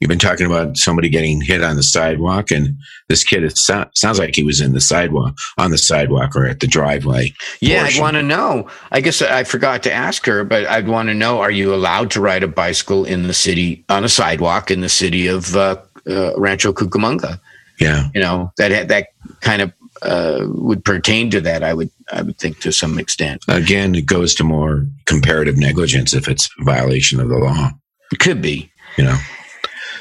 You've 0.00 0.10
been 0.10 0.18
talking 0.18 0.44
about 0.44 0.76
somebody 0.76 1.08
getting 1.08 1.40
hit 1.40 1.62
on 1.62 1.76
the 1.76 1.82
sidewalk, 1.82 2.50
and 2.50 2.76
this 3.08 3.24
kid 3.24 3.42
it 3.44 3.56
so- 3.56 3.88
sounds 3.94 4.18
like 4.18 4.36
he 4.36 4.42
was 4.42 4.60
in 4.60 4.74
the 4.74 4.80
sidewalk, 4.80 5.34
on 5.56 5.70
the 5.70 5.78
sidewalk, 5.78 6.36
or 6.36 6.44
at 6.46 6.60
the 6.60 6.66
driveway. 6.66 7.32
Yeah, 7.60 7.80
portion. 7.84 7.98
I'd 7.98 8.02
want 8.02 8.14
to 8.16 8.22
know. 8.22 8.68
I 8.92 9.00
guess 9.00 9.22
I 9.22 9.44
forgot 9.44 9.82
to 9.84 9.92
ask 9.92 10.26
her, 10.26 10.44
but 10.44 10.66
I'd 10.66 10.86
want 10.86 11.08
to 11.08 11.14
know: 11.14 11.40
Are 11.40 11.50
you 11.50 11.74
allowed 11.74 12.10
to 12.10 12.20
ride 12.20 12.42
a 12.42 12.48
bicycle 12.48 13.06
in 13.06 13.26
the 13.26 13.32
city 13.32 13.84
on 13.88 14.04
a 14.04 14.08
sidewalk 14.08 14.70
in 14.70 14.82
the 14.82 14.90
city 14.90 15.28
of 15.28 15.56
uh, 15.56 15.76
uh, 16.06 16.38
Rancho 16.38 16.74
Cucamonga? 16.74 17.40
Yeah, 17.80 18.08
You 18.14 18.20
know 18.20 18.52
that 18.58 18.88
that 18.88 19.08
kind 19.40 19.62
of 19.62 19.72
uh, 20.02 20.44
would 20.48 20.84
pertain 20.84 21.30
to 21.30 21.40
that. 21.40 21.62
I 21.62 21.72
would 21.72 21.90
I 22.12 22.20
would 22.20 22.38
think 22.38 22.60
to 22.60 22.70
some 22.72 22.98
extent. 22.98 23.42
again, 23.48 23.94
it 23.94 24.04
goes 24.04 24.34
to 24.34 24.44
more 24.44 24.84
comparative 25.06 25.56
negligence 25.56 26.12
if 26.12 26.28
it's 26.28 26.50
a 26.60 26.64
violation 26.64 27.18
of 27.18 27.28
the 27.30 27.36
law. 27.38 27.70
It 28.12 28.18
could 28.18 28.42
be. 28.42 28.70
You 28.98 29.04
know. 29.04 29.18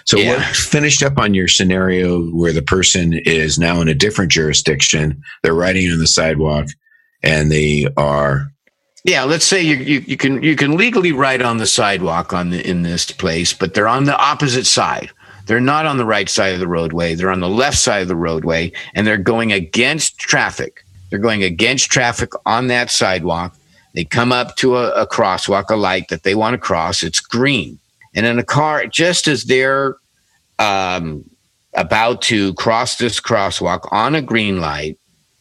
So 0.05 0.17
Yeah. 0.17 0.37
we're 0.37 0.43
finished 0.53 1.03
up 1.03 1.17
on 1.17 1.33
your 1.33 1.47
scenario 1.47 2.21
where 2.27 2.53
the 2.53 2.61
person 2.61 3.13
is 3.25 3.57
now 3.57 3.81
in 3.81 3.87
a 3.87 3.93
different 3.95 4.31
jurisdiction. 4.31 5.21
They're 5.43 5.53
riding 5.55 5.91
on 5.91 5.97
the 5.99 6.07
sidewalk, 6.07 6.67
and 7.23 7.51
they 7.51 7.87
are 7.97 8.47
Yeah, 9.03 9.23
let's 9.23 9.45
say 9.45 9.61
you, 9.61 9.75
you 9.75 10.03
you 10.07 10.17
can 10.17 10.41
you 10.41 10.55
can 10.55 10.77
legally 10.77 11.11
ride 11.11 11.41
on 11.41 11.57
the 11.57 11.67
sidewalk 11.67 12.33
on 12.33 12.49
the, 12.51 12.67
in 12.67 12.81
this 12.83 13.11
place, 13.11 13.53
but 13.53 13.73
they're 13.73 13.87
on 13.87 14.05
the 14.05 14.17
opposite 14.17 14.65
side. 14.65 15.09
They're 15.47 15.59
not 15.59 15.85
on 15.85 15.97
the 15.97 16.05
right 16.05 16.27
side 16.27 16.53
of 16.55 16.59
the 16.59 16.67
roadway. 16.67 17.13
They're 17.13 17.29
on 17.29 17.39
the 17.39 17.49
left 17.49 17.77
side 17.77 18.01
of 18.01 18.07
the 18.07 18.15
roadway, 18.15 18.71
and 18.95 19.05
they're 19.05 19.17
going 19.17 19.51
against 19.51 20.17
traffic. 20.17 20.83
They're 21.09 21.19
going 21.19 21.43
against 21.43 21.91
traffic 21.91 22.31
on 22.47 22.65
that 22.67 22.89
sidewalk. 22.89 23.55
They 23.93 24.05
come 24.05 24.31
up 24.31 24.55
to 24.57 24.75
a, 24.77 24.89
a 25.03 25.07
crosswalk, 25.07 25.69
a 25.69 25.75
light 25.75 26.09
that 26.09 26.23
they 26.23 26.33
want 26.33 26.55
to 26.55 26.57
cross. 26.57 27.03
It's 27.03 27.19
green, 27.19 27.77
and 28.15 28.25
in 28.25 28.39
a 28.39 28.43
car, 28.43 28.87
just 28.87 29.27
as 29.27 29.43
they're 29.43 29.97
um, 30.57 31.23
about 31.73 32.21
to 32.23 32.53
cross 32.55 32.95
this 32.97 33.19
crosswalk 33.19 33.87
on 33.91 34.15
a 34.15 34.21
green 34.21 34.61
light, 34.61 34.97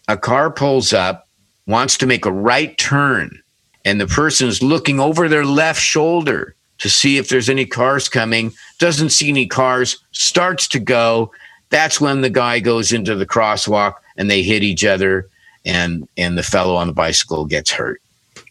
a 0.08 0.16
car 0.16 0.50
pulls 0.50 0.92
up, 0.92 1.28
wants 1.66 1.96
to 1.98 2.06
make 2.06 2.26
a 2.26 2.32
right 2.32 2.76
turn 2.76 3.40
and 3.84 4.00
the 4.00 4.06
person's 4.06 4.62
looking 4.62 4.98
over 4.98 5.28
their 5.28 5.44
left 5.44 5.80
shoulder 5.80 6.54
to 6.78 6.88
see 6.88 7.18
if 7.18 7.28
there's 7.28 7.48
any 7.48 7.66
cars 7.66 8.08
coming, 8.08 8.52
doesn't 8.78 9.10
see 9.10 9.28
any 9.28 9.46
cars, 9.46 9.98
starts 10.12 10.66
to 10.68 10.78
go. 10.80 11.30
That's 11.70 12.00
when 12.00 12.20
the 12.22 12.30
guy 12.30 12.60
goes 12.60 12.92
into 12.92 13.14
the 13.14 13.26
crosswalk 13.26 13.94
and 14.16 14.30
they 14.30 14.42
hit 14.42 14.62
each 14.62 14.84
other 14.84 15.28
and 15.64 16.06
and 16.16 16.36
the 16.36 16.42
fellow 16.42 16.76
on 16.76 16.86
the 16.88 16.92
bicycle 16.92 17.46
gets 17.46 17.70
hurt. 17.70 18.00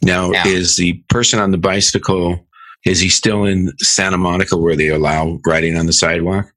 now 0.01 0.31
Yeah. 0.31 0.47
is 0.47 0.77
the 0.77 0.93
person 1.09 1.39
on 1.39 1.51
the 1.51 1.57
bicycle 1.57 2.43
is 2.85 2.99
he 2.99 3.09
still 3.09 3.45
in 3.45 3.71
Santa 3.79 4.17
Monica 4.17 4.57
where 4.57 4.75
they 4.75 4.89
allow 4.89 5.39
riding 5.45 5.77
on 5.77 5.85
the 5.85 5.93
sidewalk? 5.93 6.47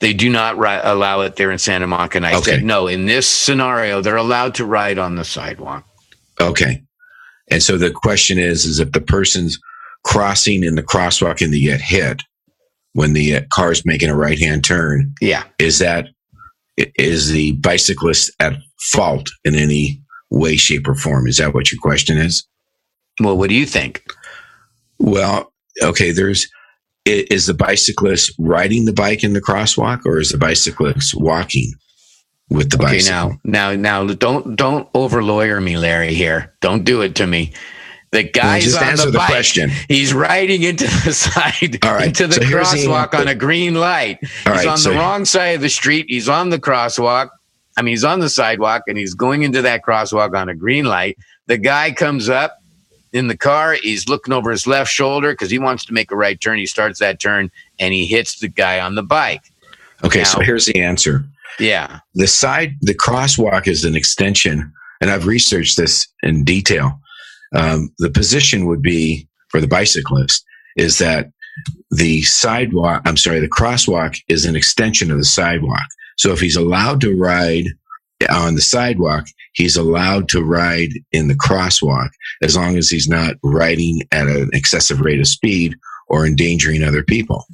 They 0.00 0.12
do 0.12 0.30
not 0.30 0.56
ri- 0.58 0.80
allow 0.82 1.20
it 1.22 1.36
there 1.36 1.50
in 1.50 1.58
Santa 1.58 1.86
Monica. 1.86 2.18
And 2.18 2.26
I 2.26 2.34
Okay. 2.36 2.52
said, 2.52 2.64
no, 2.64 2.86
in 2.86 3.06
this 3.06 3.26
scenario, 3.28 4.00
they're 4.00 4.16
allowed 4.16 4.54
to 4.56 4.64
ride 4.64 4.98
on 4.98 5.16
the 5.16 5.24
sidewalk. 5.24 5.84
Okay. 6.40 6.82
And 7.50 7.62
so 7.62 7.76
the 7.76 7.90
question 7.90 8.38
is, 8.38 8.64
is 8.64 8.78
if 8.80 8.92
the 8.92 9.00
person's 9.00 9.58
crossing 10.04 10.64
in 10.64 10.74
the 10.74 10.82
crosswalk 10.82 11.40
and 11.42 11.52
they 11.52 11.60
get 11.60 11.80
hit 11.80 12.22
when 12.92 13.12
the 13.12 13.36
uh, 13.36 13.40
car's 13.52 13.84
making 13.84 14.08
a 14.10 14.16
right 14.16 14.38
hand 14.38 14.64
turn, 14.64 15.12
Yeah. 15.20 15.44
is 15.58 15.78
that, 15.80 16.08
is 16.76 17.30
the 17.30 17.52
bicyclist 17.52 18.30
at 18.40 18.54
fault 18.92 19.28
in 19.44 19.54
any 19.54 20.00
way, 20.30 20.56
shape, 20.56 20.88
or 20.88 20.94
form. 20.94 21.26
Is 21.26 21.38
that 21.38 21.52
what 21.54 21.70
your 21.72 21.80
question 21.80 22.16
is? 22.18 22.46
Well, 23.20 23.36
what 23.36 23.48
do 23.48 23.54
you 23.54 23.66
think? 23.66 24.02
Well, 24.98 25.52
okay, 25.82 26.10
there's 26.12 26.48
is 27.06 27.46
the 27.46 27.54
bicyclist 27.54 28.32
riding 28.38 28.86
the 28.86 28.92
bike 28.92 29.22
in 29.22 29.34
the 29.34 29.40
crosswalk 29.40 30.06
or 30.06 30.18
is 30.18 30.30
the 30.30 30.38
bicyclist 30.38 31.14
walking 31.14 31.70
with 32.48 32.70
the 32.70 32.76
Okay, 32.76 32.94
bicycle? 32.96 33.38
now, 33.44 33.72
now, 33.74 34.04
now, 34.04 34.14
don't 34.14 34.56
don't 34.56 34.88
over 34.94 35.22
lawyer 35.22 35.60
me, 35.60 35.76
Larry. 35.76 36.14
Here, 36.14 36.54
don't 36.60 36.84
do 36.84 37.02
it 37.02 37.14
to 37.16 37.26
me. 37.26 37.52
The 38.12 38.22
guy's 38.22 38.62
just 38.64 38.80
on 38.80 38.94
the, 38.96 39.10
the 39.10 39.18
bike. 39.18 39.26
question. 39.28 39.70
He's 39.88 40.14
riding 40.14 40.62
into 40.62 40.84
the 41.04 41.12
side, 41.12 41.84
right, 41.84 42.06
into 42.06 42.28
the 42.28 42.34
so 42.34 42.44
here's 42.44 42.70
the 42.70 42.78
crosswalk 42.86 43.12
on 43.12 43.26
a 43.26 43.34
green 43.34 43.74
light. 43.74 44.18
He's 44.20 44.46
right, 44.46 44.66
on 44.68 44.78
so- 44.78 44.90
the 44.92 44.96
wrong 44.96 45.24
side 45.24 45.56
of 45.56 45.60
the 45.62 45.68
street. 45.68 46.06
He's 46.08 46.28
on 46.28 46.50
the 46.50 46.58
crosswalk. 46.60 47.30
I 47.76 47.82
mean, 47.82 47.90
he's 47.92 48.04
on 48.04 48.20
the 48.20 48.28
sidewalk 48.30 48.82
and 48.86 48.96
he's 48.96 49.14
going 49.14 49.42
into 49.42 49.62
that 49.62 49.82
crosswalk 49.82 50.36
on 50.36 50.48
a 50.48 50.54
green 50.54 50.84
light. 50.84 51.18
The 51.48 51.58
guy 51.58 51.90
comes 51.90 52.28
up 52.28 52.56
in 53.14 53.28
the 53.28 53.36
car. 53.36 53.76
He's 53.80 54.08
looking 54.08 54.34
over 54.34 54.50
his 54.50 54.66
left 54.66 54.90
shoulder 54.90 55.32
because 55.32 55.50
he 55.50 55.58
wants 55.58 55.86
to 55.86 55.94
make 55.94 56.10
a 56.10 56.16
right 56.16 56.38
turn. 56.38 56.58
He 56.58 56.66
starts 56.66 56.98
that 56.98 57.20
turn 57.20 57.50
and 57.78 57.94
he 57.94 58.06
hits 58.06 58.40
the 58.40 58.48
guy 58.48 58.80
on 58.80 58.96
the 58.96 59.02
bike. 59.02 59.40
Okay, 60.02 60.24
so 60.24 60.40
here's 60.40 60.66
the 60.66 60.80
answer. 60.80 61.24
Yeah. 61.58 62.00
The 62.14 62.26
side, 62.26 62.74
the 62.82 62.94
crosswalk 62.94 63.68
is 63.68 63.84
an 63.84 63.94
extension, 63.94 64.70
and 65.00 65.10
I've 65.10 65.26
researched 65.26 65.76
this 65.76 66.06
in 66.22 66.44
detail. 66.44 67.00
Um, 67.54 67.90
the 67.98 68.10
position 68.10 68.66
would 68.66 68.82
be 68.82 69.28
for 69.48 69.60
the 69.60 69.68
bicyclist 69.68 70.44
is 70.76 70.98
that 70.98 71.30
the 71.92 72.22
sidewalk, 72.22 73.02
I'm 73.06 73.16
sorry, 73.16 73.38
the 73.38 73.48
crosswalk 73.48 74.20
is 74.26 74.44
an 74.44 74.56
extension 74.56 75.12
of 75.12 75.18
the 75.18 75.24
sidewalk. 75.24 75.86
So 76.16 76.32
if 76.32 76.40
he's 76.40 76.56
allowed 76.56 77.00
to 77.02 77.16
ride 77.16 77.66
on 78.30 78.54
the 78.54 78.62
sidewalk, 78.62 79.26
he's 79.52 79.76
allowed 79.76 80.28
to 80.30 80.42
ride 80.42 80.90
in 81.12 81.28
the 81.28 81.34
crosswalk 81.34 82.10
as 82.42 82.56
long 82.56 82.76
as 82.76 82.88
he's 82.88 83.08
not 83.08 83.36
riding 83.42 84.00
at 84.12 84.26
an 84.26 84.50
excessive 84.52 85.00
rate 85.00 85.20
of 85.20 85.28
speed 85.28 85.76
or 86.08 86.26
endangering 86.26 86.82
other 86.82 87.02
people. 87.02 87.46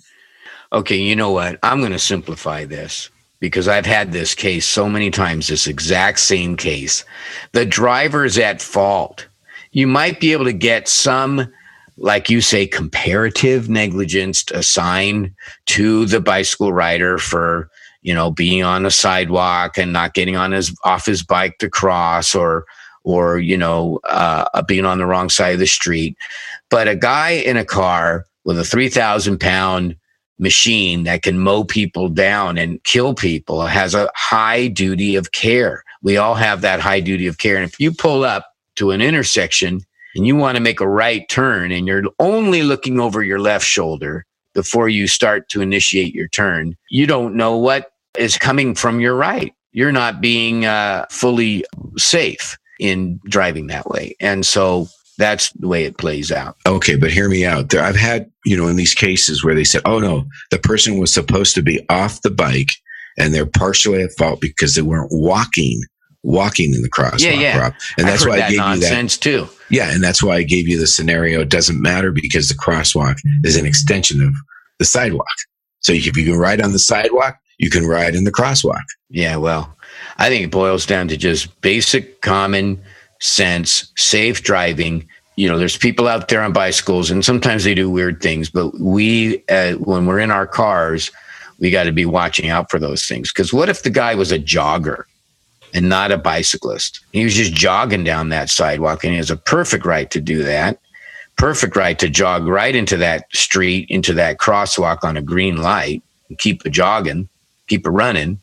Okay, 0.73 0.97
you 0.97 1.17
know 1.17 1.31
what? 1.31 1.59
I'm 1.63 1.81
going 1.81 1.93
to 1.93 1.99
simplify 1.99 2.65
this 2.65 3.11
because 3.41 3.67
I've 3.67 3.87
had 3.87 4.13
this 4.13 4.35
case 4.35 4.67
so 4.67 4.89
many 4.89 5.11
times, 5.11 5.49
this 5.49 5.67
exact 5.67 6.21
same 6.21 6.57
case. 6.57 7.05
The 7.53 7.67
driver's 7.67 8.39
at 8.39 8.63
fault. 8.63 9.27
You 9.73 9.87
might 9.87 10.21
be 10.21 10.33
able 10.33 10.45
to 10.45 10.53
get 10.53 10.89
some, 10.89 11.53
like 11.97 12.29
you 12.29 12.41
say, 12.41 12.67
comparative 12.67 13.69
negligence 13.69 14.45
assigned 14.53 15.35
to 15.67 16.05
the 16.07 16.21
bicycle 16.21 16.73
rider 16.73 17.19
for, 17.19 17.71
you 18.03 18.15
know, 18.15 18.31
being 18.31 18.63
on 18.63 18.87
a 18.87 18.91
sidewalk 18.91 19.79
and 19.79 19.93
not 19.93 20.15
getting 20.15 20.37
on 20.37 20.53
his 20.53 20.75
off 20.85 21.07
his 21.07 21.23
bike 21.23 21.59
to 21.59 21.69
cross 21.69 22.35
or 22.35 22.65
or 23.05 23.39
you 23.39 23.57
know 23.57 24.01
uh, 24.05 24.63
being 24.63 24.85
on 24.85 24.99
the 24.99 25.07
wrong 25.07 25.29
side 25.29 25.55
of 25.55 25.59
the 25.59 25.67
street 25.67 26.17
but 26.71 26.87
a 26.87 26.97
guy 26.97 27.31
in 27.31 27.57
a 27.57 27.65
car 27.65 28.27
with 28.45 28.59
a 28.59 28.65
3000 28.65 29.39
pound 29.39 29.97
machine 30.39 31.05
that 31.05 31.23
can 31.23 31.39
mow 31.39 31.63
people 31.63 32.09
down 32.09 32.57
and 32.57 32.83
kill 32.85 33.15
people 33.15 33.67
has 33.67 33.95
a 33.95 34.11
high 34.17 34.67
duty 34.69 35.15
of 35.15 35.33
care. 35.33 35.85
We 36.03 36.17
all 36.17 36.35
have 36.35 36.63
that 36.63 36.81
high 36.81 37.01
duty 37.01 37.27
of 37.27 37.39
care. 37.39 37.57
And 37.57 37.65
if 37.65 37.79
you 37.79 37.93
pull 37.93 38.25
up 38.25 38.47
to 38.77 38.91
an 38.91 39.03
intersection 39.03 39.81
and 40.15 40.27
you 40.27 40.35
want 40.35 40.57
to 40.57 40.63
make 40.63 40.81
a 40.81 40.89
right 40.89 41.29
turn 41.29 41.71
and 41.71 41.87
you're 41.87 42.05
only 42.19 42.63
looking 42.63 42.99
over 42.99 43.23
your 43.23 43.39
left 43.39 43.67
shoulder 43.67 44.25
before 44.55 44.89
you 44.89 45.07
start 45.07 45.49
to 45.51 45.61
initiate 45.61 46.15
your 46.15 46.29
turn, 46.29 46.75
you 46.89 47.07
don't 47.07 47.37
know 47.37 47.57
what 47.57 47.90
is 48.19 48.39
coming 48.39 48.75
from 48.75 49.01
your 49.01 49.15
right. 49.15 49.55
You're 49.73 49.93
not 49.93 50.21
being 50.21 50.65
uh, 50.65 51.07
fully 51.11 51.65
safe 51.97 52.59
in 52.81 53.21
driving 53.25 53.69
that 53.69 53.89
way. 53.89 54.17
And 54.21 54.45
so 54.45 54.89
that's 55.19 55.53
the 55.53 55.69
way 55.69 55.85
it 55.85 55.99
plays 55.99 56.33
out. 56.33 56.57
Okay, 56.67 56.97
but 56.97 57.11
hear 57.11 57.29
me 57.29 57.45
out. 57.45 57.69
There, 57.69 57.83
I've 57.83 57.97
had, 57.97 58.31
you 58.45 58.57
know, 58.57 58.67
in 58.67 58.77
these 58.77 58.95
cases 58.95 59.45
where 59.45 59.55
they 59.55 59.65
said, 59.65 59.83
oh 59.85 59.99
no, 59.99 60.25
the 60.51 60.59
person 60.59 60.99
was 60.99 61.13
supposed 61.13 61.55
to 61.55 61.63
be 61.63 61.85
off 61.89 62.23
the 62.23 62.31
bike 62.31 62.71
and 63.19 63.35
they're 63.35 63.47
partially 63.47 64.03
at 64.03 64.11
fault 64.17 64.41
because 64.41 64.75
they 64.75 64.83
weren't 64.83 65.11
walking, 65.13 65.83
walking 66.23 66.75
in 66.75 66.83
the 66.83 66.89
crosswalk. 66.89 67.21
Yeah, 67.21 67.33
yeah. 67.33 67.59
Rob. 67.59 67.75
And 67.99 68.09
that's 68.09 68.27
why 68.27 68.37
I 68.37 68.41
gave 68.41 68.51
you 68.53 68.57
that. 68.57 68.65
nonsense 68.65 69.19
too. 69.19 69.47
Yeah, 69.69 69.93
and 69.93 70.03
that's 70.03 70.23
why 70.23 70.37
I 70.37 70.43
gave 70.43 70.67
you 70.67 70.79
the 70.79 70.87
scenario. 70.87 71.43
It 71.43 71.51
doesn't 71.51 71.81
matter 71.81 72.13
because 72.13 72.49
the 72.49 72.55
crosswalk 72.55 73.19
is 73.45 73.57
an 73.57 73.67
extension 73.67 74.23
of 74.23 74.35
the 74.79 74.85
sidewalk. 74.85 75.27
So 75.81 75.93
if 75.93 76.17
you 76.17 76.25
can 76.25 76.39
ride 76.39 76.61
on 76.61 76.73
the 76.73 76.79
sidewalk, 76.79 77.37
you 77.61 77.69
can 77.69 77.87
ride 77.87 78.15
in 78.15 78.25
the 78.25 78.33
crosswalk. 78.33 78.83
Yeah, 79.11 79.37
well, 79.37 79.77
I 80.17 80.31
think 80.31 80.45
it 80.45 80.51
boils 80.51 80.87
down 80.87 81.09
to 81.09 81.17
just 81.17 81.61
basic 81.61 82.23
common 82.23 82.83
sense, 83.21 83.93
safe 83.99 84.43
driving. 84.43 85.07
You 85.37 85.47
know, 85.47 85.59
there's 85.59 85.77
people 85.77 86.09
out 86.09 86.29
there 86.29 86.43
on 86.43 86.55
bicycles, 86.55 87.11
and 87.11 87.23
sometimes 87.23 87.65
they 87.65 87.75
do 87.75 87.91
weird 87.91 88.23
things. 88.23 88.49
But 88.49 88.81
we, 88.81 89.45
uh, 89.51 89.73
when 89.75 90.07
we're 90.07 90.21
in 90.21 90.31
our 90.31 90.47
cars, 90.47 91.11
we 91.59 91.71
got 91.71 91.85
to 91.85 91.93
be 91.93 92.07
watching 92.07 92.49
out 92.49 92.71
for 92.71 92.79
those 92.79 93.05
things. 93.05 93.31
Because 93.31 93.53
what 93.53 93.69
if 93.69 93.83
the 93.83 93.91
guy 93.91 94.15
was 94.15 94.33
a 94.33 94.39
jogger 94.39 95.05
and 95.75 95.87
not 95.87 96.13
a 96.13 96.17
bicyclist? 96.17 97.01
He 97.13 97.25
was 97.25 97.35
just 97.35 97.53
jogging 97.53 98.05
down 98.05 98.31
that 98.31 98.49
sidewalk, 98.49 99.05
and 99.05 99.13
he 99.13 99.19
has 99.19 99.31
a 99.31 99.37
perfect 99.37 99.85
right 99.85 100.11
to 100.13 100.21
do 100.21 100.43
that. 100.45 100.79
Perfect 101.37 101.77
right 101.77 101.99
to 101.99 102.09
jog 102.09 102.47
right 102.47 102.75
into 102.75 102.97
that 102.97 103.27
street, 103.35 103.91
into 103.91 104.15
that 104.15 104.39
crosswalk 104.39 105.05
on 105.05 105.19
a 105.19 105.23
green 105.23 105.59
light, 105.59 106.03
and 106.31 106.39
keep 106.39 106.65
it 106.65 106.71
jogging, 106.71 107.29
keep 107.71 107.87
it 107.87 107.91
running. 107.91 108.39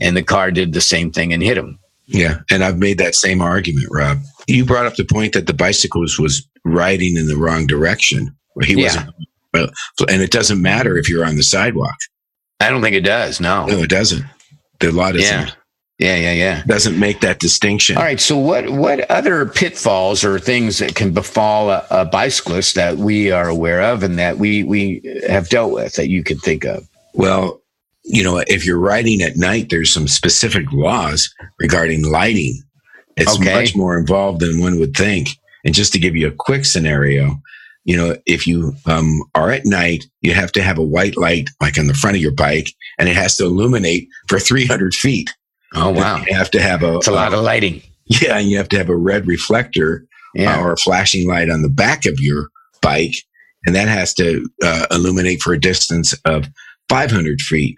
And 0.00 0.16
the 0.16 0.22
car 0.22 0.50
did 0.50 0.72
the 0.74 0.80
same 0.80 1.10
thing 1.12 1.32
and 1.32 1.42
hit 1.42 1.56
him. 1.56 1.78
Yeah, 2.06 2.40
and 2.50 2.62
I've 2.64 2.78
made 2.78 2.98
that 2.98 3.14
same 3.14 3.40
argument, 3.40 3.86
Rob. 3.90 4.18
You 4.46 4.64
brought 4.66 4.84
up 4.86 4.96
the 4.96 5.04
point 5.04 5.32
that 5.32 5.46
the 5.46 5.54
bicyclist 5.54 6.18
was 6.18 6.46
riding 6.64 7.16
in 7.16 7.28
the 7.28 7.36
wrong 7.36 7.66
direction. 7.66 8.34
He 8.62 8.74
Yeah. 8.74 9.06
wasn't. 9.54 9.72
And 10.08 10.20
it 10.22 10.30
doesn't 10.30 10.60
matter 10.60 10.98
if 10.98 11.08
you're 11.08 11.24
on 11.24 11.36
the 11.36 11.42
sidewalk. 11.42 11.94
I 12.60 12.68
don't 12.70 12.82
think 12.82 12.96
it 12.96 13.02
does. 13.04 13.40
No. 13.40 13.66
No, 13.66 13.78
it 13.78 13.90
doesn't. 13.90 14.24
The 14.80 14.90
law 14.92 15.12
doesn't 15.12 15.22
Yeah. 15.22 15.50
Yeah, 15.98 16.16
yeah, 16.16 16.32
yeah. 16.32 16.62
doesn't 16.66 16.98
make 16.98 17.20
that 17.20 17.38
distinction. 17.38 17.96
All 17.96 18.02
right. 18.02 18.20
So, 18.20 18.36
what 18.36 18.70
what 18.70 19.08
other 19.10 19.46
pitfalls 19.46 20.24
or 20.24 20.40
things 20.40 20.78
that 20.78 20.96
can 20.96 21.12
befall 21.12 21.70
a, 21.70 21.86
a 21.90 22.04
bicyclist 22.04 22.74
that 22.74 22.96
we 22.98 23.30
are 23.30 23.48
aware 23.48 23.80
of 23.80 24.02
and 24.02 24.18
that 24.18 24.38
we 24.38 24.64
we 24.64 25.00
have 25.28 25.48
dealt 25.48 25.72
with 25.72 25.94
that 25.94 26.08
you 26.08 26.24
could 26.24 26.40
think 26.40 26.64
of? 26.64 26.88
Well, 27.14 27.61
you 28.04 28.22
know, 28.22 28.42
if 28.46 28.64
you're 28.66 28.78
riding 28.78 29.22
at 29.22 29.36
night, 29.36 29.68
there's 29.70 29.92
some 29.92 30.08
specific 30.08 30.70
laws 30.72 31.32
regarding 31.60 32.04
lighting. 32.04 32.60
It's 33.16 33.36
Okay. 33.36 33.52
much 33.54 33.76
more 33.76 33.98
involved 33.98 34.40
than 34.40 34.60
one 34.60 34.78
would 34.78 34.96
think. 34.96 35.28
And 35.64 35.74
just 35.74 35.92
to 35.92 35.98
give 35.98 36.16
you 36.16 36.26
a 36.26 36.32
quick 36.36 36.64
scenario, 36.64 37.40
you 37.84 37.96
know, 37.96 38.16
if 38.26 38.46
you 38.46 38.74
um, 38.86 39.22
are 39.34 39.50
at 39.50 39.66
night, 39.66 40.04
you 40.20 40.34
have 40.34 40.50
to 40.52 40.62
have 40.62 40.78
a 40.78 40.82
white 40.82 41.16
light 41.16 41.48
like 41.60 41.78
on 41.78 41.86
the 41.86 41.94
front 41.94 42.16
of 42.16 42.22
your 42.22 42.32
bike, 42.32 42.68
and 42.98 43.08
it 43.08 43.16
has 43.16 43.36
to 43.36 43.44
illuminate 43.44 44.08
for 44.28 44.38
300 44.38 44.94
feet. 44.94 45.30
Oh 45.74 45.90
wow, 45.90 46.22
You 46.28 46.34
have 46.34 46.50
to 46.52 46.60
have 46.62 46.82
a, 46.82 46.96
it's 46.96 47.06
a 47.08 47.12
lot 47.12 47.32
of 47.34 47.42
lighting. 47.42 47.82
yeah, 48.06 48.38
and 48.38 48.48
you 48.50 48.56
have 48.58 48.68
to 48.70 48.78
have 48.78 48.88
a 48.88 48.96
red 48.96 49.26
reflector 49.26 50.04
Yeah. 50.34 50.58
uh, 50.58 50.62
or 50.62 50.72
a 50.72 50.76
flashing 50.76 51.26
light 51.28 51.48
on 51.50 51.62
the 51.62 51.68
back 51.68 52.04
of 52.06 52.18
your 52.20 52.48
bike, 52.82 53.14
and 53.66 53.74
that 53.74 53.88
has 53.88 54.12
to 54.14 54.48
uh, 54.62 54.86
illuminate 54.90 55.40
for 55.42 55.52
a 55.52 55.60
distance 55.60 56.12
of 56.24 56.46
500 56.88 57.40
feet. 57.40 57.76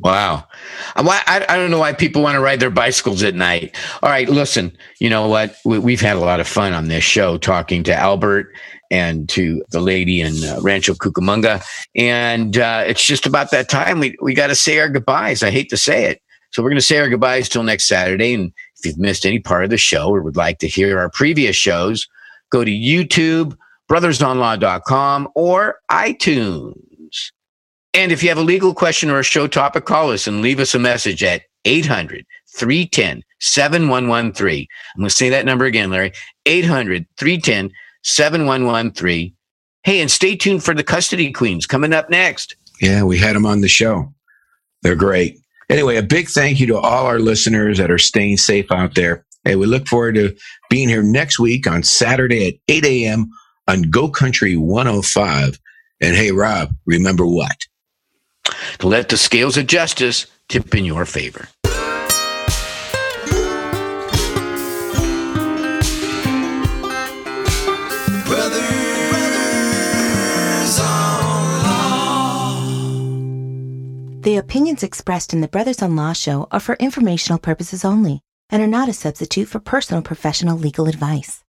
Wow. 0.00 0.46
Uh, 0.94 1.20
I, 1.26 1.44
I 1.48 1.56
don't 1.56 1.72
know 1.72 1.78
why 1.78 1.92
people 1.92 2.22
want 2.22 2.36
to 2.36 2.40
ride 2.40 2.60
their 2.60 2.70
bicycles 2.70 3.22
at 3.24 3.34
night. 3.34 3.76
All 4.02 4.08
right, 4.08 4.28
listen, 4.28 4.76
you 5.00 5.10
know 5.10 5.26
what? 5.26 5.56
We, 5.64 5.78
we've 5.80 6.00
had 6.00 6.16
a 6.16 6.20
lot 6.20 6.38
of 6.38 6.46
fun 6.46 6.72
on 6.72 6.86
this 6.88 7.02
show 7.02 7.36
talking 7.36 7.82
to 7.84 7.94
Albert 7.94 8.52
and 8.90 9.28
to 9.30 9.64
the 9.70 9.80
lady 9.80 10.20
in 10.20 10.44
uh, 10.44 10.60
Rancho 10.62 10.94
Cucamonga. 10.94 11.64
And 11.96 12.56
uh, 12.56 12.84
it's 12.86 13.04
just 13.04 13.26
about 13.26 13.50
that 13.50 13.68
time. 13.68 13.98
We, 13.98 14.16
we 14.22 14.34
got 14.34 14.46
to 14.46 14.54
say 14.54 14.78
our 14.78 14.88
goodbyes. 14.88 15.42
I 15.42 15.50
hate 15.50 15.68
to 15.70 15.76
say 15.76 16.04
it. 16.04 16.22
So 16.50 16.62
we're 16.62 16.70
going 16.70 16.80
to 16.80 16.86
say 16.86 16.98
our 16.98 17.08
goodbyes 17.08 17.48
till 17.48 17.64
next 17.64 17.86
Saturday. 17.86 18.34
And 18.34 18.52
if 18.76 18.86
you've 18.86 18.98
missed 18.98 19.26
any 19.26 19.40
part 19.40 19.64
of 19.64 19.70
the 19.70 19.76
show 19.76 20.08
or 20.08 20.22
would 20.22 20.36
like 20.36 20.58
to 20.60 20.68
hear 20.68 20.98
our 20.98 21.10
previous 21.10 21.56
shows, 21.56 22.06
go 22.50 22.64
to 22.64 22.70
YouTube, 22.70 23.56
brothersonlaw.com, 23.90 25.28
or 25.34 25.80
iTunes. 25.90 26.87
And 27.98 28.12
if 28.12 28.22
you 28.22 28.28
have 28.28 28.38
a 28.38 28.42
legal 28.42 28.74
question 28.74 29.10
or 29.10 29.18
a 29.18 29.24
show 29.24 29.48
topic, 29.48 29.84
call 29.84 30.12
us 30.12 30.28
and 30.28 30.40
leave 30.40 30.60
us 30.60 30.72
a 30.72 30.78
message 30.78 31.24
at 31.24 31.42
800 31.64 32.24
310 32.54 33.24
7113. 33.40 34.68
I'm 34.94 35.00
going 35.00 35.08
to 35.08 35.14
say 35.14 35.30
that 35.30 35.44
number 35.44 35.64
again, 35.64 35.90
Larry 35.90 36.12
800 36.46 37.06
310 37.16 37.72
7113. 38.04 39.34
Hey, 39.82 40.00
and 40.00 40.08
stay 40.08 40.36
tuned 40.36 40.62
for 40.62 40.74
the 40.74 40.84
custody 40.84 41.32
queens 41.32 41.66
coming 41.66 41.92
up 41.92 42.08
next. 42.08 42.54
Yeah, 42.80 43.02
we 43.02 43.18
had 43.18 43.34
them 43.34 43.44
on 43.44 43.62
the 43.62 43.68
show. 43.68 44.14
They're 44.82 44.94
great. 44.94 45.36
Anyway, 45.68 45.96
a 45.96 46.02
big 46.04 46.28
thank 46.28 46.60
you 46.60 46.68
to 46.68 46.78
all 46.78 47.04
our 47.04 47.18
listeners 47.18 47.78
that 47.78 47.90
are 47.90 47.98
staying 47.98 48.36
safe 48.36 48.70
out 48.70 48.94
there. 48.94 49.26
Hey, 49.42 49.56
we 49.56 49.66
look 49.66 49.88
forward 49.88 50.14
to 50.14 50.36
being 50.70 50.88
here 50.88 51.02
next 51.02 51.40
week 51.40 51.66
on 51.66 51.82
Saturday 51.82 52.46
at 52.46 52.54
8 52.68 52.84
a.m. 52.84 53.28
on 53.66 53.82
Go 53.90 54.08
Country 54.08 54.56
105. 54.56 55.58
And 56.00 56.14
hey, 56.14 56.30
Rob, 56.30 56.72
remember 56.86 57.26
what? 57.26 57.56
to 58.78 58.88
let 58.88 59.08
the 59.08 59.16
scales 59.16 59.56
of 59.56 59.66
justice 59.66 60.26
tip 60.48 60.74
in 60.74 60.84
your 60.84 61.04
favor. 61.04 61.48
The 74.28 74.36
opinions 74.36 74.82
expressed 74.82 75.32
in 75.32 75.40
the 75.40 75.48
Brothers 75.48 75.80
on 75.80 75.96
Law 75.96 76.12
show 76.12 76.48
are 76.50 76.60
for 76.60 76.74
informational 76.74 77.38
purposes 77.38 77.82
only 77.82 78.20
and 78.50 78.62
are 78.62 78.66
not 78.66 78.88
a 78.88 78.92
substitute 78.92 79.48
for 79.48 79.58
personal 79.58 80.02
professional 80.02 80.58
legal 80.58 80.86
advice. 80.86 81.42